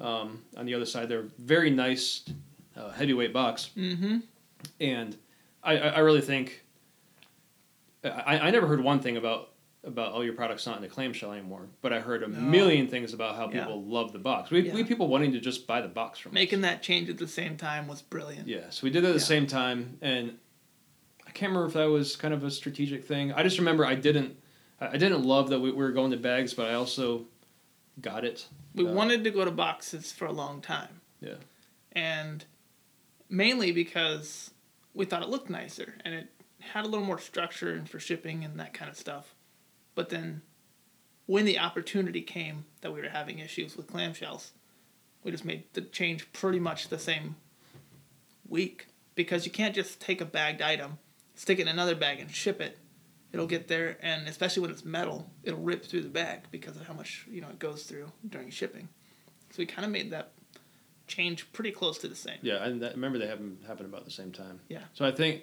[0.00, 1.08] um, on the other side.
[1.08, 2.24] They're very nice,
[2.76, 4.18] uh, heavyweight box, Mm-hmm.
[4.80, 5.16] and
[5.62, 6.64] I, I I really think
[8.02, 9.49] I, I never heard one thing about
[9.82, 12.38] about oh your product's not in the clamshell anymore, but I heard a No.
[12.38, 13.60] million things about how Yeah.
[13.64, 14.50] people love the box.
[14.50, 14.76] We, we Yeah.
[14.76, 16.34] have people wanting to just buy the box from us.
[16.34, 18.46] Making that change at the same time was brilliant.
[18.46, 19.24] Yeah, so we did it at the Yeah.
[19.24, 20.38] same time, and
[21.26, 23.32] I can't remember if that was kind of a strategic thing.
[23.32, 24.36] I just remember I didn't,
[24.80, 27.26] I I didn't love that we, we were going to bags, but I also
[28.02, 28.46] got it.
[28.74, 31.00] We Uh, wanted to go to boxes for a long time.
[31.20, 31.34] Yeah.
[31.92, 32.44] And
[33.30, 34.50] mainly because
[34.94, 36.28] we thought it looked nicer and it
[36.60, 39.34] had a little more structure and for shipping and that kind of stuff.
[39.94, 40.42] But then
[41.26, 44.50] when the opportunity came that we were having issues with clamshells,
[45.22, 47.36] we just made the change pretty much the same
[48.48, 50.98] week because you can't just take a bagged item,
[51.34, 52.78] stick it in another bag and ship it.
[53.32, 56.86] It'll get there and especially when it's metal, it'll rip through the bag because of
[56.86, 58.88] how much, you know, it goes through during shipping.
[59.50, 60.32] So we kind of made that
[61.06, 62.38] change pretty close to the same.
[62.42, 64.60] Yeah, I remember they happen happened about the same time.
[64.68, 64.82] Yeah.
[64.94, 65.42] So I think,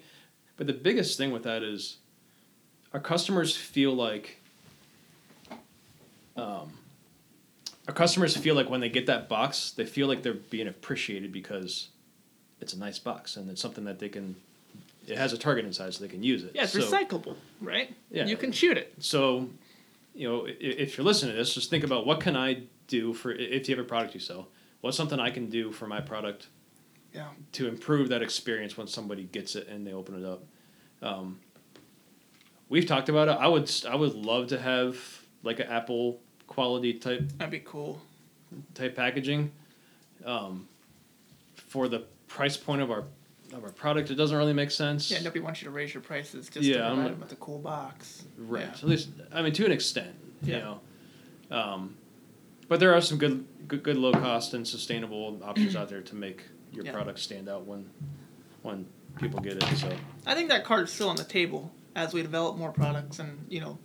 [0.56, 1.98] but the biggest thing with that is,
[2.98, 4.42] our customers feel like.
[6.36, 6.72] Um,
[7.88, 11.32] our customers feel like when they get that box, they feel like they're being appreciated
[11.32, 11.90] because
[12.60, 14.36] it's a nice box and it's something that they can.
[15.08, 16.52] It has a target inside, so they can use it.
[16.56, 17.96] Yeah, it's So- recyclable, right?
[18.12, 18.26] Yeah.
[18.26, 18.94] You can shoot it.
[19.00, 19.48] So,
[20.16, 23.14] you know, i- if you're listening to this, just think about what can I do
[23.14, 24.48] for if you have a product you sell.
[24.82, 26.48] What's something I can do for my product
[27.14, 27.30] Yeah.
[27.54, 30.44] to improve that experience when somebody gets it and they open it up.
[31.02, 31.40] Um,
[32.70, 33.38] we've talked about it.
[33.40, 34.98] I would I would love to have
[35.44, 38.02] like an Apple quality type That'd be cool.
[38.74, 39.52] type packaging.
[40.26, 40.68] Um,
[41.56, 43.04] for the price point of our
[43.54, 45.10] of our product, it doesn't really make sense.
[45.10, 47.36] Yeah, nobody wants you to raise your prices just Yeah, to provide them with a
[47.38, 48.26] cool box.
[48.38, 48.64] Right.
[48.66, 48.70] Yeah.
[48.72, 50.16] At least I mean to an extent.
[50.44, 50.60] You Yeah.
[50.60, 50.80] know.
[51.50, 51.96] Um,
[52.68, 56.16] but there are some good, good good low cost and sustainable options out there to
[56.16, 56.92] make your Yeah.
[56.92, 57.90] product stand out when
[58.64, 58.86] when
[59.20, 59.78] people get it.
[59.78, 59.90] So
[60.26, 63.44] I think that card is still on the table as we develop more products, and
[63.50, 63.78] you know,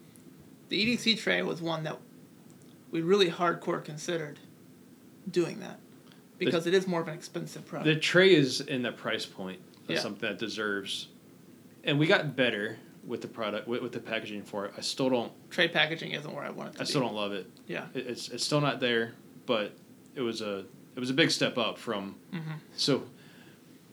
[0.69, 1.99] the EDC tray was one that
[2.93, 4.39] we really hardcore considered
[5.31, 5.81] doing that
[6.39, 7.87] because it is more of an expensive product.
[7.87, 9.99] The tray is in the price point of Yeah.
[10.01, 11.09] something that deserves,
[11.85, 14.75] and we got better with the product with, with the packaging for it.
[14.77, 15.33] I still don't.
[15.51, 16.89] tray packaging isn't where I want it to I be.
[16.91, 17.47] still don't love it.
[17.67, 17.87] Yeah.
[17.95, 19.15] It, it's it's still not there,
[19.47, 19.73] but
[20.15, 22.17] it was a it was a big step up from.
[22.35, 22.43] Mhm.
[22.77, 23.05] So,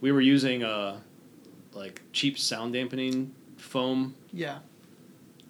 [0.01, 0.99] we were using uh,
[1.73, 4.59] like cheap sound dampening foam, Yeah.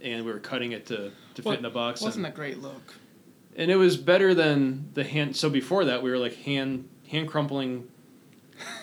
[0.01, 2.01] and we were cutting it to to Well, fit in the box.
[2.01, 2.95] Wasn't and, a great look.
[3.55, 5.35] and it was better than the hand.
[5.35, 7.87] So before that, we were like hand hand crumpling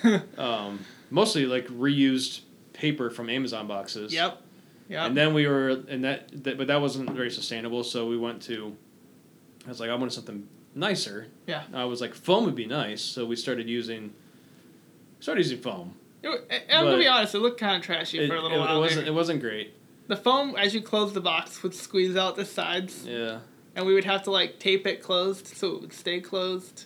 [0.39, 2.41] um, mostly like reused
[2.73, 4.13] paper from Amazon boxes.
[4.13, 4.43] Yep.
[4.89, 5.07] Yep.
[5.07, 7.83] And then we were, and that, that, but that wasn't very sustainable.
[7.83, 8.77] So we went to,
[9.65, 11.27] I was like, I wanted something nicer.
[11.47, 11.65] Yeah.
[11.75, 13.03] I was like, foam would be nice.
[13.03, 14.13] So we started using,
[15.19, 15.95] started using foam.
[16.23, 17.35] It, I- eh, I'm gonna be honest.
[17.35, 18.77] It looked kind of trashy It, for a little it, while.
[18.77, 19.13] it wasn't, there.
[19.13, 19.75] it wasn't great.
[20.09, 23.41] The foam, as you close the box, would squeeze out the sides, Yeah.
[23.75, 26.85] and we would have to like tape it closed so it would stay closed.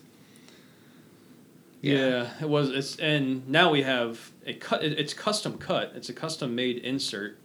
[1.82, 2.30] Yeah.
[2.40, 2.70] it was.
[2.70, 4.84] It's and now we have a cut.
[4.84, 5.92] It, it's custom cut.
[5.94, 7.38] It's a custom made insert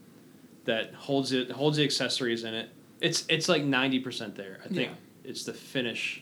[0.65, 2.69] that holds it holds the accessories in it.
[3.01, 4.59] It's it's like ninety percent there.
[4.65, 5.29] I think Yeah.
[5.29, 6.21] it's the finish.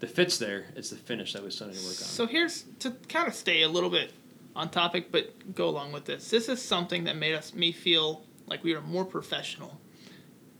[0.00, 0.66] The fit's there.
[0.76, 1.94] It's the finish that we still need to work on.
[1.94, 4.12] So here's to kind of stay a little bit
[4.56, 6.30] on topic, but go along with this.
[6.30, 9.80] This is something that made us me feel like we were more professional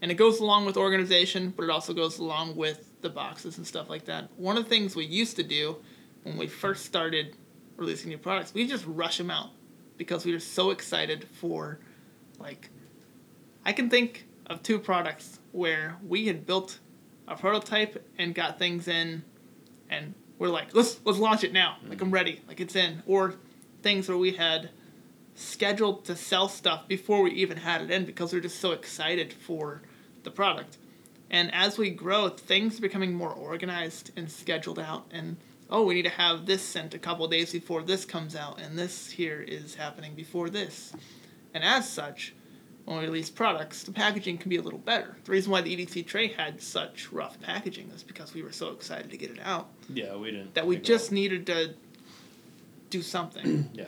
[0.02, 3.66] and it goes along with organization, but it also goes along with the boxes and
[3.66, 4.28] stuff like that.
[4.36, 5.76] One of the things we used to do
[6.22, 7.36] when we first started
[7.76, 9.50] releasing new products, we just rush them out
[9.96, 11.78] because we were so excited for,
[12.38, 12.70] like,
[13.64, 16.78] I can think of two products where we had built
[17.26, 19.24] a prototype and got things in,
[19.88, 21.78] and we're like, let's let's launch it now.
[21.88, 22.14] Like I'm mm.
[22.14, 22.42] ready.
[22.46, 23.02] Like it's in.
[23.06, 23.34] Or
[23.86, 24.68] things where we had
[25.36, 28.72] scheduled to sell stuff before we even had it in because we are just so
[28.72, 29.80] excited for
[30.24, 30.76] the product.
[31.30, 35.06] And as we grow, things are becoming more organized and scheduled out.
[35.12, 35.36] And
[35.70, 38.76] oh, we need to have this sent a couple days before this comes out, and
[38.76, 40.92] this here is happening before this.
[41.54, 42.34] And as such,
[42.86, 45.16] when we release products, the packaging can be a little better.
[45.24, 48.70] The reason why the EDC tray had such rough packaging is because we were so
[48.70, 49.68] excited to get it out.
[49.88, 50.54] Yeah, we didn't.
[50.54, 51.74] That we just needed to
[52.90, 53.70] do something.
[53.74, 53.84] yeah,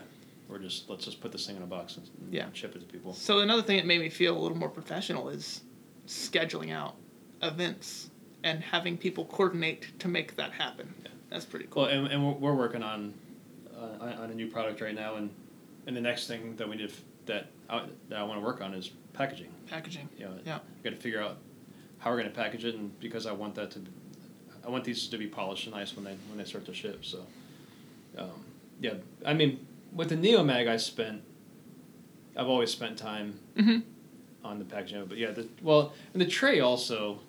[0.49, 2.47] we're just let's just put this thing in a box and yeah.
[2.53, 3.15] ship it to people.
[3.15, 5.63] So another thing that made me feel a little more professional is
[6.07, 6.97] scheduling out
[7.43, 8.11] events
[8.45, 10.93] and having people coordinate to make that happen.
[11.03, 11.11] Yeah.
[11.31, 11.83] That's pretty cool.
[11.83, 13.15] Well, and, and we're working on
[13.77, 15.31] uh, on a new product right now, and
[15.87, 16.93] and the next thing that we did
[17.27, 19.53] that I, that I want to work on is packaging.
[19.67, 20.09] Packaging.
[20.19, 20.59] You know, yeah.
[20.83, 21.37] Got to figure out
[21.99, 23.83] how we're going to package it, and because I want that to,
[24.65, 27.05] I want these to be polished and nice when they when they start to ship.
[27.05, 27.27] So,
[28.17, 28.45] um,
[28.81, 31.23] yeah, I mean, with the Neomag, I spent,
[32.37, 33.81] I've always spent time mm-hmm.
[34.45, 37.21] on the packaging, but yeah, the well, and the tray also,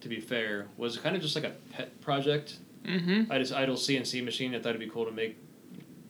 [0.00, 2.58] to be fair, was kind of just like a pet project.
[2.84, 3.32] Mm-hmm.
[3.32, 4.54] I just idle CNC machine.
[4.54, 5.38] I thought it'd be cool to make,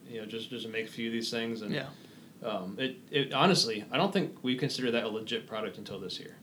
[0.09, 1.73] you know, just just make a few of these things and.
[1.73, 1.87] Yeah
[2.45, 6.19] um, it, it honestly, I don't think we consider that a legit product until this
[6.19, 6.37] year.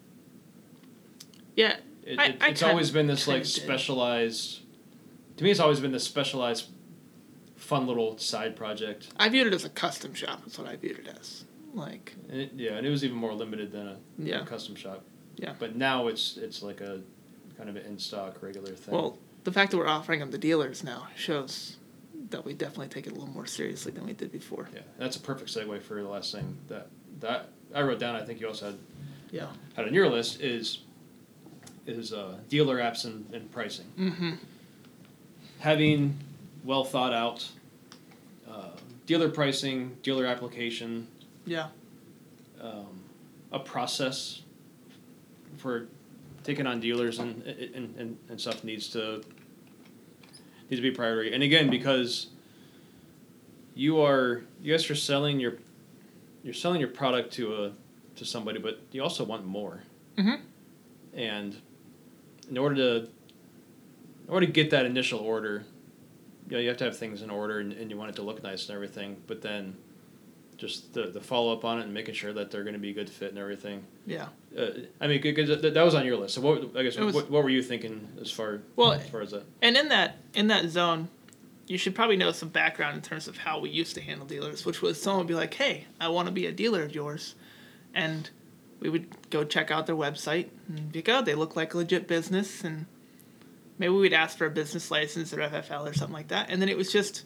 [1.56, 4.62] Yeah, it, I, it, it's always been this like specialized.
[5.38, 6.68] To me, it's always been this specialized,
[7.62, 9.10] fun little side project.
[9.18, 10.42] I viewed it as a custom shop.
[10.42, 11.46] That's what I viewed it as.
[11.74, 12.16] Like.
[12.30, 14.42] And it, yeah, and it was even more limited than a, yeah.
[14.42, 15.04] a custom shop.
[15.36, 15.54] Yeah.
[15.58, 17.02] But now it's it's like a
[17.58, 18.94] kind of an in stock regular thing.
[18.94, 21.78] Well, the fact that we're offering them to dealers now shows
[22.30, 24.70] that we definitely take it a little more seriously than we did before.
[24.74, 26.88] Yeah, that's a perfect segue for the last thing that
[27.22, 28.16] that I wrote down.
[28.16, 28.78] I think you also had
[29.32, 30.80] yeah had on your list is
[31.88, 33.86] is uh, dealer apps and, and pricing.
[33.98, 34.32] Mm-hmm.
[35.60, 36.18] Having
[36.64, 37.48] well thought out
[38.50, 38.72] uh,
[39.06, 41.08] dealer pricing, dealer application.
[41.46, 41.68] Yeah.
[42.62, 43.02] Um,
[43.52, 44.44] a process
[45.58, 45.88] for
[46.44, 49.24] taking on dealers and, and, and, and stuff needs to
[50.70, 51.34] needs to be a priority.
[51.34, 52.28] And again, because
[53.76, 55.56] you are you guys are selling your
[56.44, 57.72] you're selling your product to a
[58.16, 59.82] to somebody, but you also want more.
[60.18, 60.36] Mm-hmm.
[61.14, 61.56] And
[62.50, 65.66] in order to in order to get that initial order,
[66.52, 68.24] you know, you have to have things in order and, and you want it to
[68.24, 69.16] look nice and everything.
[69.26, 69.78] But then
[70.58, 72.90] just the, the follow up on it and making sure that they're going to be
[72.90, 73.86] a good fit and everything.
[74.06, 74.28] Yeah.
[74.56, 76.36] Uh, I mean, because that, that was on your list.
[76.36, 79.22] So what I guess was, what, what were you thinking as far well as far
[79.22, 79.44] as that?
[79.62, 81.08] And in that in that zone,
[81.68, 84.66] you should probably know some background in terms of how we used to handle dealers,
[84.66, 87.36] which was someone would be like, "Hey, I want to be a dealer of yours,"
[87.94, 88.30] and
[88.82, 91.78] we would go check out their website and be like, "Oh, they look like a
[91.78, 92.88] legit business," and
[93.82, 96.70] maybe we'd ask for a business license or FFL or something like that, and then
[96.70, 97.24] it was just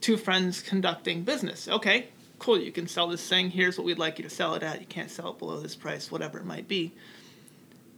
[0.00, 1.68] two friends conducting business.
[1.68, 3.50] Okay, cool, you can sell this thing.
[3.50, 4.80] Here's what we'd like you to sell it at.
[4.80, 6.92] You can't sell it below this price, whatever it might be.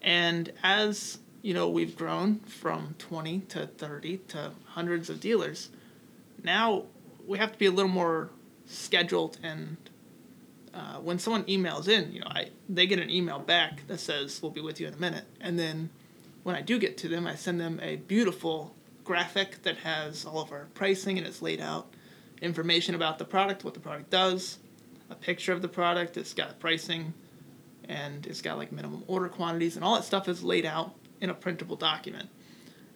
[0.03, 5.71] And as you know, we've grown from 20 to 30 to hundreds of dealers.
[6.43, 6.87] Now
[7.25, 8.31] we have to be a little more
[8.67, 9.77] scheduled and
[10.75, 14.43] uh, when someone emails in, you know, I they get an email back that says
[14.43, 15.89] we'll be with you in a minute, and then
[16.47, 20.41] when I do get to them, I send them a beautiful graphic that has all
[20.41, 21.93] of our pricing and it's laid out
[22.41, 24.59] information about the product, what the product does,
[25.11, 27.13] a picture of the product, it's got pricing,
[27.89, 31.31] and it's got like minimum order quantities, and all that stuff is laid out in
[31.31, 32.29] a printable document.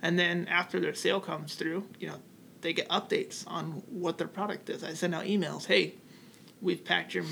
[0.01, 2.21] And then after their sale comes through, you know,
[2.61, 4.85] they get updates on what their product is.
[4.85, 5.95] I send out emails, hey,
[6.63, 7.25] we've packed your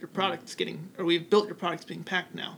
[0.00, 2.56] your product's getting or we've built your product's being packed now.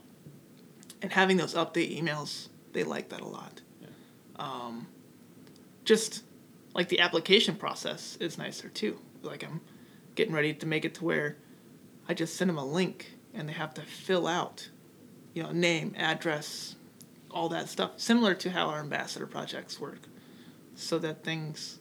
[1.03, 3.61] And having those update emails, they like that a lot.
[3.81, 3.89] Yeah.
[4.37, 4.87] Um,
[5.85, 6.23] just
[6.75, 8.99] like the application process is nicer too.
[9.23, 9.61] Like I'm
[10.15, 11.37] getting ready to make it to where
[12.09, 14.69] I just send them a link and they have to fill out,
[15.35, 16.77] you know, name, address,
[17.31, 20.01] all that stuff, similar to how our ambassador projects work,
[20.75, 21.79] so that things,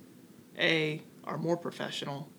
[0.57, 2.29] a, are more professional.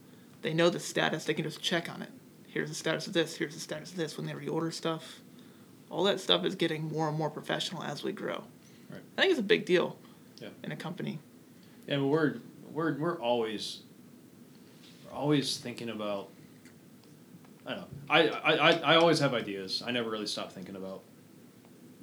[0.43, 1.25] They know the status.
[1.25, 2.11] They can just check on it.
[2.47, 3.37] Here's the status of this.
[3.37, 4.17] Here's the status of this.
[4.17, 5.21] When they reorder stuff,
[5.91, 8.45] all that stuff is getting more and more professional as we grow.
[8.89, 9.01] Right.
[9.19, 9.97] I think it's a big deal.
[10.41, 10.49] Yeah.
[10.65, 11.19] In a company.
[11.89, 12.37] And we're
[12.73, 13.81] we're we're always
[15.05, 16.29] we're always thinking about.
[17.67, 17.87] I don't know.
[18.09, 19.83] I, I, I always have ideas.
[19.87, 21.03] I never really stop thinking about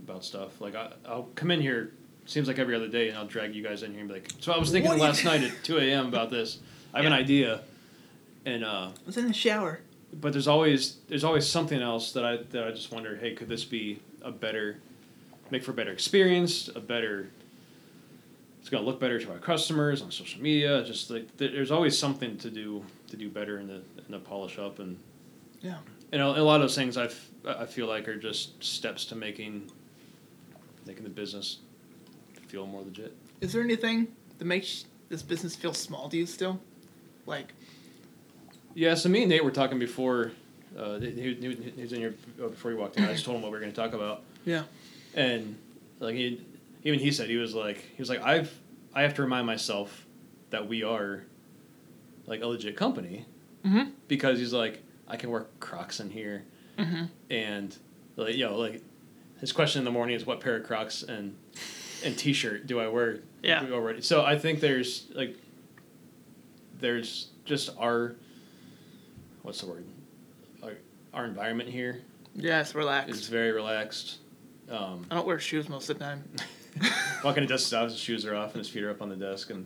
[0.04, 0.62] about stuff.
[0.62, 1.94] Like I, I'll come in here,
[2.26, 4.32] seems like every other day, and I'll drag you guys in here and be like,
[4.40, 6.08] "So I was thinking What last night at two a.m.
[6.08, 6.60] about this.
[6.94, 7.62] I have an idea."
[8.46, 9.82] And uh, I was in the shower.
[10.14, 13.50] But there's always there's always something else that I that I just wonder, hey, could
[13.50, 14.80] this be a better,
[15.52, 17.30] make for a better experience, a better.
[18.60, 20.84] It's gonna look better to our customers on social media.
[20.84, 24.58] Just like there's always something to do to do better and to, and to polish
[24.60, 24.98] up and
[25.62, 25.78] Yeah.
[26.12, 27.10] and a, a lot of those things I
[27.46, 29.72] I feel like are just steps to making
[30.86, 31.60] making the business
[32.48, 33.16] feel more legit.
[33.42, 36.60] Is there anything that makes this business feel small to you still?
[37.26, 37.54] Like,
[38.78, 40.32] Yeah, so me and Nate were talking before.
[40.78, 41.34] Uh, he, he,
[41.76, 43.04] he was in here before he walked in.
[43.06, 44.22] I just told him what we were going to talk about.
[44.46, 44.64] yeah,
[45.16, 45.58] and
[46.00, 46.40] like he,
[46.84, 48.54] even he said he was like he was like I've
[48.94, 50.06] I have to remind myself
[50.52, 51.24] that we are
[52.28, 53.26] like a legit company
[53.66, 53.94] Mhm.
[54.08, 56.44] because he's like I can wear Crocs in here
[56.78, 57.06] mm-hmm.
[57.32, 57.76] and
[58.16, 58.84] like you know like
[59.40, 61.36] his question in the morning is what pair of Crocs and
[62.06, 63.66] and t-shirt do I wear Yeah.
[63.72, 65.36] already so I think there's like
[66.80, 68.16] there's just our
[69.48, 69.86] what's the word
[70.62, 70.74] our,
[71.14, 72.02] our environment here
[72.36, 73.10] yes, relax.
[73.10, 74.18] is very relaxed
[74.70, 76.22] um, I don't wear shoes most of the time.
[77.24, 79.16] walking to dust off, his shoes are off, and his feet are up on the
[79.16, 79.60] desk, and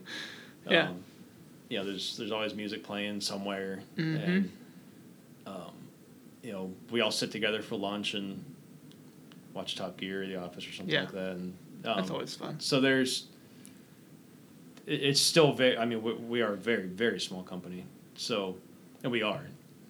[0.68, 0.90] um, Yeah.
[1.68, 4.24] you know, there's there's always music playing somewhere, Mhm.
[4.28, 4.52] and
[5.44, 5.72] um,
[6.44, 8.44] you know, we all sit together for lunch and
[9.54, 11.00] watch Top Gear or The Office or something Yeah.
[11.02, 11.52] like that, and
[11.84, 12.60] um, That's always fun.
[12.60, 13.26] so there's.
[14.86, 15.76] it- It's still very.
[15.76, 18.56] I mean, we, we are a very very small company, so
[19.02, 19.42] and we are.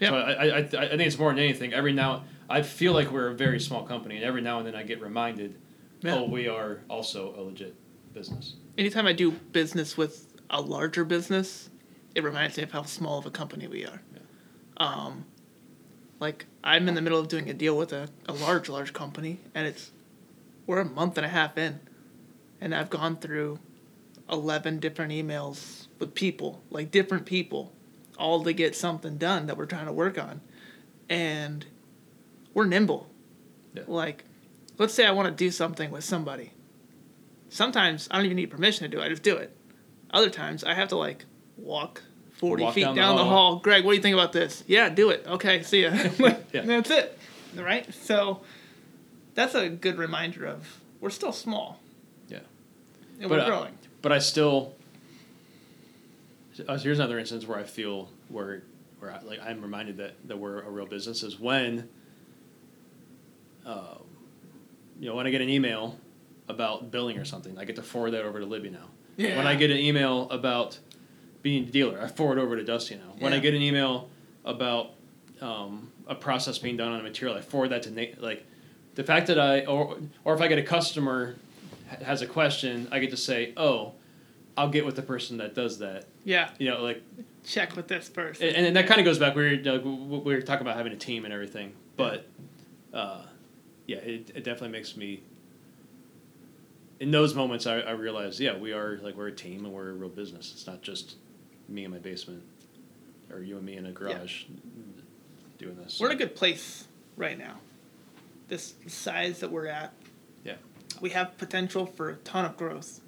[0.02, 0.10] Yeah.
[0.10, 1.72] So I, I I think it's more than anything.
[1.72, 4.74] Every now I feel like we're a very small company, and every now and then
[4.74, 5.54] I get reminded
[6.02, 6.16] Yeah.
[6.16, 7.74] oh, we are also a legit
[8.12, 8.54] business.
[8.76, 11.70] Anytime I do business with a larger business,
[12.14, 14.02] it reminds me of how small of a company we are.
[14.76, 15.24] Um,
[16.20, 19.38] like I'm in the middle of doing a deal with a, a large, large company,
[19.54, 19.92] and it's
[20.66, 21.80] we're a month and a half in,
[22.60, 23.58] and I've gone through
[24.30, 27.72] eleven different emails with people, like different people,
[28.22, 30.40] all to get something done that we're trying to work on,
[31.10, 31.66] and
[32.54, 33.10] we're nimble.
[33.74, 33.82] Yeah.
[33.86, 34.24] Like,
[34.78, 36.52] let's say I want to do something with somebody.
[37.48, 39.06] Sometimes I don't even need permission to do it.
[39.06, 39.54] I just do it.
[40.10, 41.24] Other times I have to like
[41.56, 43.52] walk forty Walk feet down down, the the, hall.
[43.52, 43.56] hall.
[43.60, 44.62] Greg, what do you think about this?
[44.66, 45.24] Yeah, do it.
[45.26, 45.90] Okay, see ya.
[46.18, 46.36] Yeah.
[46.64, 47.18] That's it.
[47.56, 47.92] Right.
[47.92, 48.40] So
[49.34, 51.80] that's a good reminder of we're still small.
[52.28, 52.38] Yeah.
[53.20, 53.78] And But, we're uh, growing.
[54.00, 54.74] But I still.
[56.66, 58.62] Uh, here's another instance where I feel where
[58.98, 61.88] where I, like I'm reminded that that we're a real business is when.
[63.64, 64.02] Um,
[64.98, 65.98] you know, when I get an email
[66.48, 68.90] about billing or something, I get to forward that over to Libby now.
[69.16, 69.36] Yeah.
[69.36, 70.78] When I get an email about
[71.42, 73.14] being a dealer, I forward over to Dusty now.
[73.18, 74.08] When I get an email
[74.44, 74.92] about
[75.40, 78.20] um, a process being done on a material, I forward that to Nate.
[78.20, 78.44] Like
[78.94, 81.36] the fact that I or or if I get a customer
[82.02, 83.92] has a question, I get to say, "Oh,
[84.56, 86.50] I'll get with the person that does that." Yeah.
[86.58, 87.02] You know, like
[87.44, 88.48] Check with this person.
[88.48, 89.34] and, and that kind of goes back.
[89.34, 92.26] We were we we were talking about having a team and everything, but
[92.94, 93.22] uh,
[93.86, 95.22] yeah, it, it definitely makes me.
[97.00, 99.90] In those moments, I, I realize, yeah, we are like we're a team and we're
[99.90, 100.52] a real business.
[100.52, 101.16] It's not just
[101.68, 102.44] me in my basement,
[103.32, 104.44] or you and me in a garage,
[105.58, 105.98] doing this.
[105.98, 106.86] we're in a good place
[107.16, 107.56] right now.
[108.46, 109.92] This size that we're at.
[110.44, 110.54] Yeah.
[111.00, 113.00] We have potential for a ton of growth.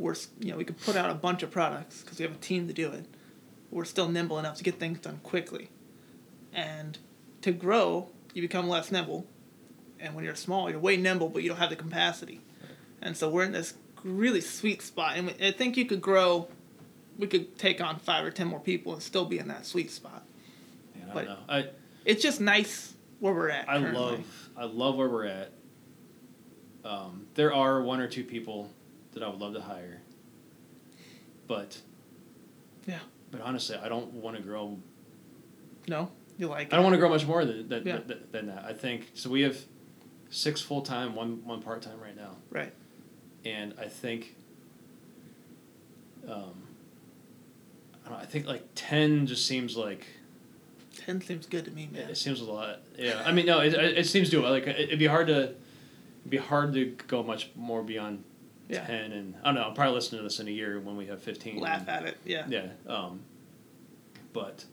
[0.00, 2.38] We're you know we could put out a bunch of products because we have a
[2.38, 3.04] team to do it.
[3.70, 5.68] We're still nimble enough to get things done quickly,
[6.54, 6.96] and
[7.42, 9.26] to grow, you become less nimble.
[10.00, 12.40] And when you're small, you're way nimble, but you don't have the capacity.
[13.02, 15.18] And so we're in this really sweet spot.
[15.18, 16.48] And I think you could grow.
[17.18, 19.90] We could take on five or ten more people and still be in that sweet
[19.90, 20.24] spot.
[20.96, 21.54] Man, I but- don't know.
[21.54, 21.68] I
[22.06, 23.68] It's just nice where we're at.
[23.68, 24.00] I currently.
[24.00, 25.52] love I love where we're at.
[26.84, 28.70] Um, there are one or two people
[29.12, 30.00] that I would love to hire,
[31.46, 31.80] but
[32.86, 32.98] Yeah.
[33.30, 34.78] But honestly, I don't want to grow.
[35.88, 36.72] No, you like.
[36.72, 37.98] I don't want to grow much more than than, Yeah.
[37.98, 38.64] than, than that.
[38.64, 39.30] I think so.
[39.30, 39.56] We have
[40.30, 42.72] six full time, one one part time right now, Right.
[43.44, 44.36] and I think.
[46.28, 46.52] Um,
[48.04, 50.06] I, don't know, I think like ten just seems like
[50.96, 52.10] Ten seems good to me, man.
[52.10, 52.80] it seems a lot.
[52.98, 54.50] Yeah, I mean, no, it, it it seems doable.
[54.50, 58.22] Like it- it'd be hard to, it'd be hard to go much more beyond
[58.70, 58.86] Yeah.
[58.86, 59.12] ten.
[59.12, 59.62] And I don't know.
[59.62, 61.58] I'll probably listen to this in a year when we have fifteen.
[61.60, 62.16] Laugh at it.
[62.24, 62.46] Yeah.
[62.48, 62.66] Yeah.
[62.86, 63.20] Um,
[64.32, 64.64] but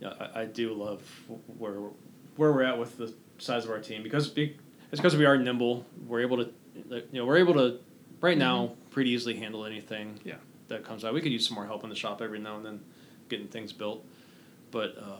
[0.00, 1.02] yeah, I, I do love
[1.58, 1.74] where
[2.36, 4.56] where we're at with the size of our team because be,
[4.90, 5.84] it's because we are nimble.
[6.06, 6.50] We're able to,
[6.90, 7.78] you know, we're able to
[8.20, 10.14] right now pretty easily handle anything.
[10.14, 10.28] Mm-hmm.
[10.28, 10.34] Yeah.
[10.68, 11.12] That comes out.
[11.12, 12.80] We could use some more help in the shop every now and then,
[13.28, 14.02] getting things built,
[14.70, 15.18] but uh,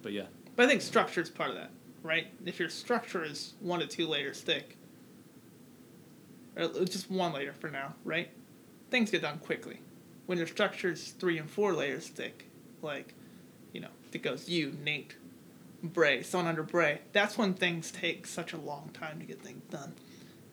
[0.00, 1.70] but yeah, But I think structure is part of that.
[2.04, 2.28] right?
[2.44, 4.76] If your structure is one to two layers thick,
[6.56, 8.30] or uh, just one layer for now, right?
[8.90, 9.80] Things get done quickly.
[10.26, 12.48] When your structure is three and four layers thick,
[12.82, 13.14] like,
[13.72, 15.14] you know, it goes you, Nate,
[15.82, 19.62] Bray, someone under Bray, that's when things take such a long time to get things
[19.70, 19.94] done.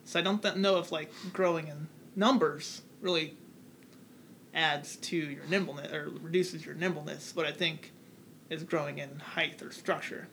[0.04, 3.36] So I don't th- know if like growing in numbers really
[4.52, 7.34] adds to your nimbleness or reduces your nimbleness.
[7.34, 7.92] What I think
[8.50, 10.28] is growing in height or structure.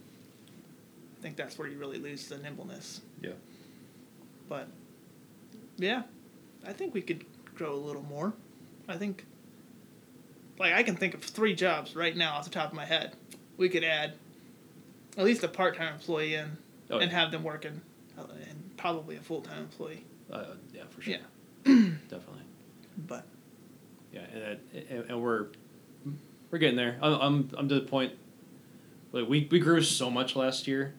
[1.18, 3.02] I think that's where you really lose the nimbleness.
[3.22, 3.32] Yeah.
[4.50, 4.68] But
[5.82, 6.04] yeah,
[6.66, 7.26] I think we could
[7.56, 8.34] grow a little more.
[8.88, 9.26] I think
[10.60, 13.14] like I can think of three jobs right now off the top of my head.
[13.58, 14.14] We could add
[15.18, 16.58] at least a part-time employee in
[16.90, 17.20] Oh, and yeah.
[17.20, 17.80] have them working
[18.18, 20.04] uh, and probably a full-time employee.
[20.30, 21.14] Uh, yeah, for sure.
[21.14, 21.20] Yeah.
[21.64, 22.42] Definitely.
[23.08, 23.26] But
[24.12, 24.60] Yeah, and, that-
[24.90, 25.48] and, and we're
[26.50, 26.98] we're getting there.
[27.02, 28.14] I'm I'm, I'm to the point.
[29.14, 30.94] Like we we grew so much last year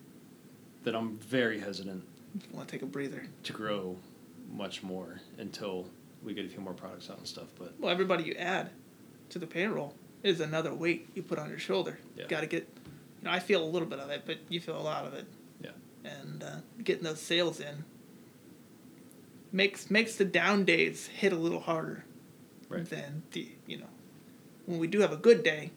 [0.84, 2.04] that I'm very hesitant
[2.52, 3.26] want to take a breather.
[3.44, 3.96] to grow
[4.52, 5.88] much more until
[6.22, 7.46] we get a few more products out and stuff.
[7.58, 8.70] But Well, everybody you add
[9.30, 11.98] to the payroll is another weight you put on your shoulder.
[12.16, 12.26] Yeah.
[12.28, 12.68] Got to get,
[13.20, 15.14] you know, I feel a little bit of it, but you feel a lot of
[15.14, 15.24] it.
[15.60, 15.70] Yeah.
[16.04, 17.84] And uh, getting those sales in
[19.52, 22.04] makes makes the down days hit a little harder
[22.68, 22.88] Right.
[22.88, 23.86] than the you know
[24.64, 25.70] when we do have a good day.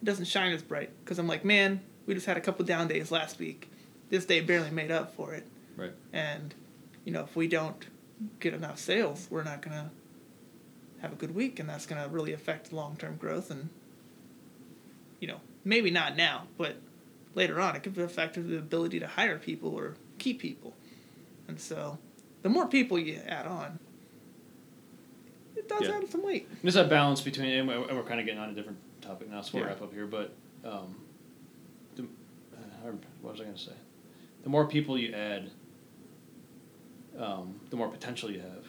[0.00, 2.86] It doesn't shine as bright because I'm like, man, we just had a couple down
[2.88, 3.70] days last week.
[4.10, 5.44] This day barely made up for it.
[5.76, 6.54] right, And,
[7.08, 7.86] you know, if we don't
[8.38, 9.86] get enough sales, we're not going to
[11.00, 11.58] have a good week.
[11.58, 13.50] And that's going to really affect long term growth.
[13.50, 13.70] And,
[15.18, 16.76] you know, maybe not now, but
[17.34, 20.74] later on, it could affect the ability to hire people or keep people.
[21.48, 21.96] And so
[22.42, 23.78] the more people you add on,
[25.56, 25.96] it does Yeah.
[25.96, 26.46] add some weight.
[26.60, 29.52] there's that balance between and we're, kind of getting on a different topic now, so
[29.54, 29.70] we'll Yeah.
[29.70, 30.06] wrap up here.
[30.06, 30.94] But um,
[31.96, 32.92] the, uh,
[33.22, 33.72] what was I going to say?
[34.42, 35.50] The more people you add,
[37.18, 38.64] um, the more potential you have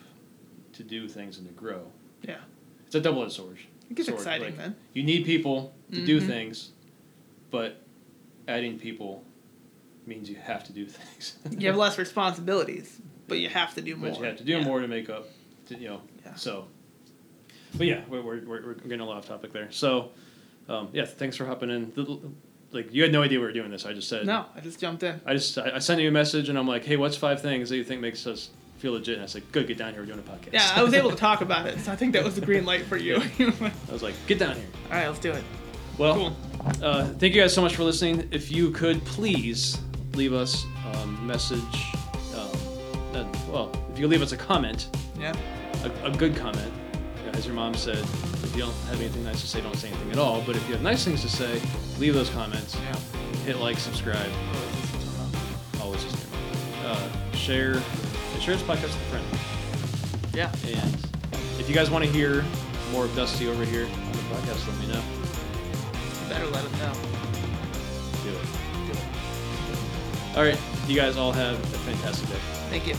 [0.73, 1.81] to do things and to grow.
[2.23, 2.37] Yeah.
[2.85, 3.57] It's a double-edged sword.
[3.89, 4.19] It gets sword.
[4.19, 4.75] exciting Like, then.
[4.93, 6.27] You need people to do Mhm.
[6.27, 6.71] things,
[7.51, 7.81] but
[8.47, 9.23] adding people
[10.05, 11.37] means you have to do things.
[11.57, 14.09] You have less responsibilities, but you have to do more.
[14.09, 14.63] but you have to do Yeah.
[14.63, 15.27] more to make up.
[15.67, 16.35] To, you know, Yeah.
[16.35, 16.67] so.
[17.77, 19.71] But yeah, we're, we're, we're we're getting a lot off topic there.
[19.71, 20.09] So,
[20.67, 21.91] um, yeah, thanks for hopping in.
[22.71, 23.85] Like you had no idea we were doing this.
[23.85, 24.25] I just said.
[24.25, 25.19] No, I just jumped in.
[25.25, 27.69] I just I, I sent you a message and I'm like, hey, what's five things
[27.69, 29.15] that you think makes us feel legit?
[29.15, 30.01] And I said, good, get down here.
[30.01, 30.53] We're doing a podcast.
[30.53, 32.65] Yeah, I was able to talk about it, so I think that was the green
[32.65, 33.15] light for you.
[33.39, 34.65] I was like, get down here.
[34.85, 35.43] All right, let's do it.
[35.97, 36.35] Well, Cool.
[36.85, 38.27] uh, thank you guys so much for listening.
[38.31, 39.79] If you could please
[40.13, 41.59] leave us a message,
[42.35, 42.49] um,
[43.15, 44.87] uh, well, if you leave us a comment,
[45.19, 45.33] Yeah.
[46.03, 46.71] a, a good comment.
[47.33, 50.11] As your mom said, if you don't have anything nice to say, don't say anything
[50.11, 50.41] at all.
[50.45, 51.61] But if you have nice things to say,
[51.99, 52.75] leave those comments.
[52.75, 52.95] Yeah.
[53.45, 54.31] Hit like, subscribe.
[55.81, 56.25] Always just
[56.85, 57.75] uh, share,
[58.39, 59.25] share this podcast with a friend.
[60.33, 60.51] Yeah.
[60.65, 60.95] And
[61.59, 62.43] if you guys want to hear
[62.91, 65.01] more of Dusty over here on the podcast, let me know.
[66.23, 66.93] You Better let him know.
[68.23, 68.45] Do it.
[68.85, 70.37] Do it.
[70.37, 72.35] All right, you guys all have a fantastic day.
[72.69, 72.95] Thank you.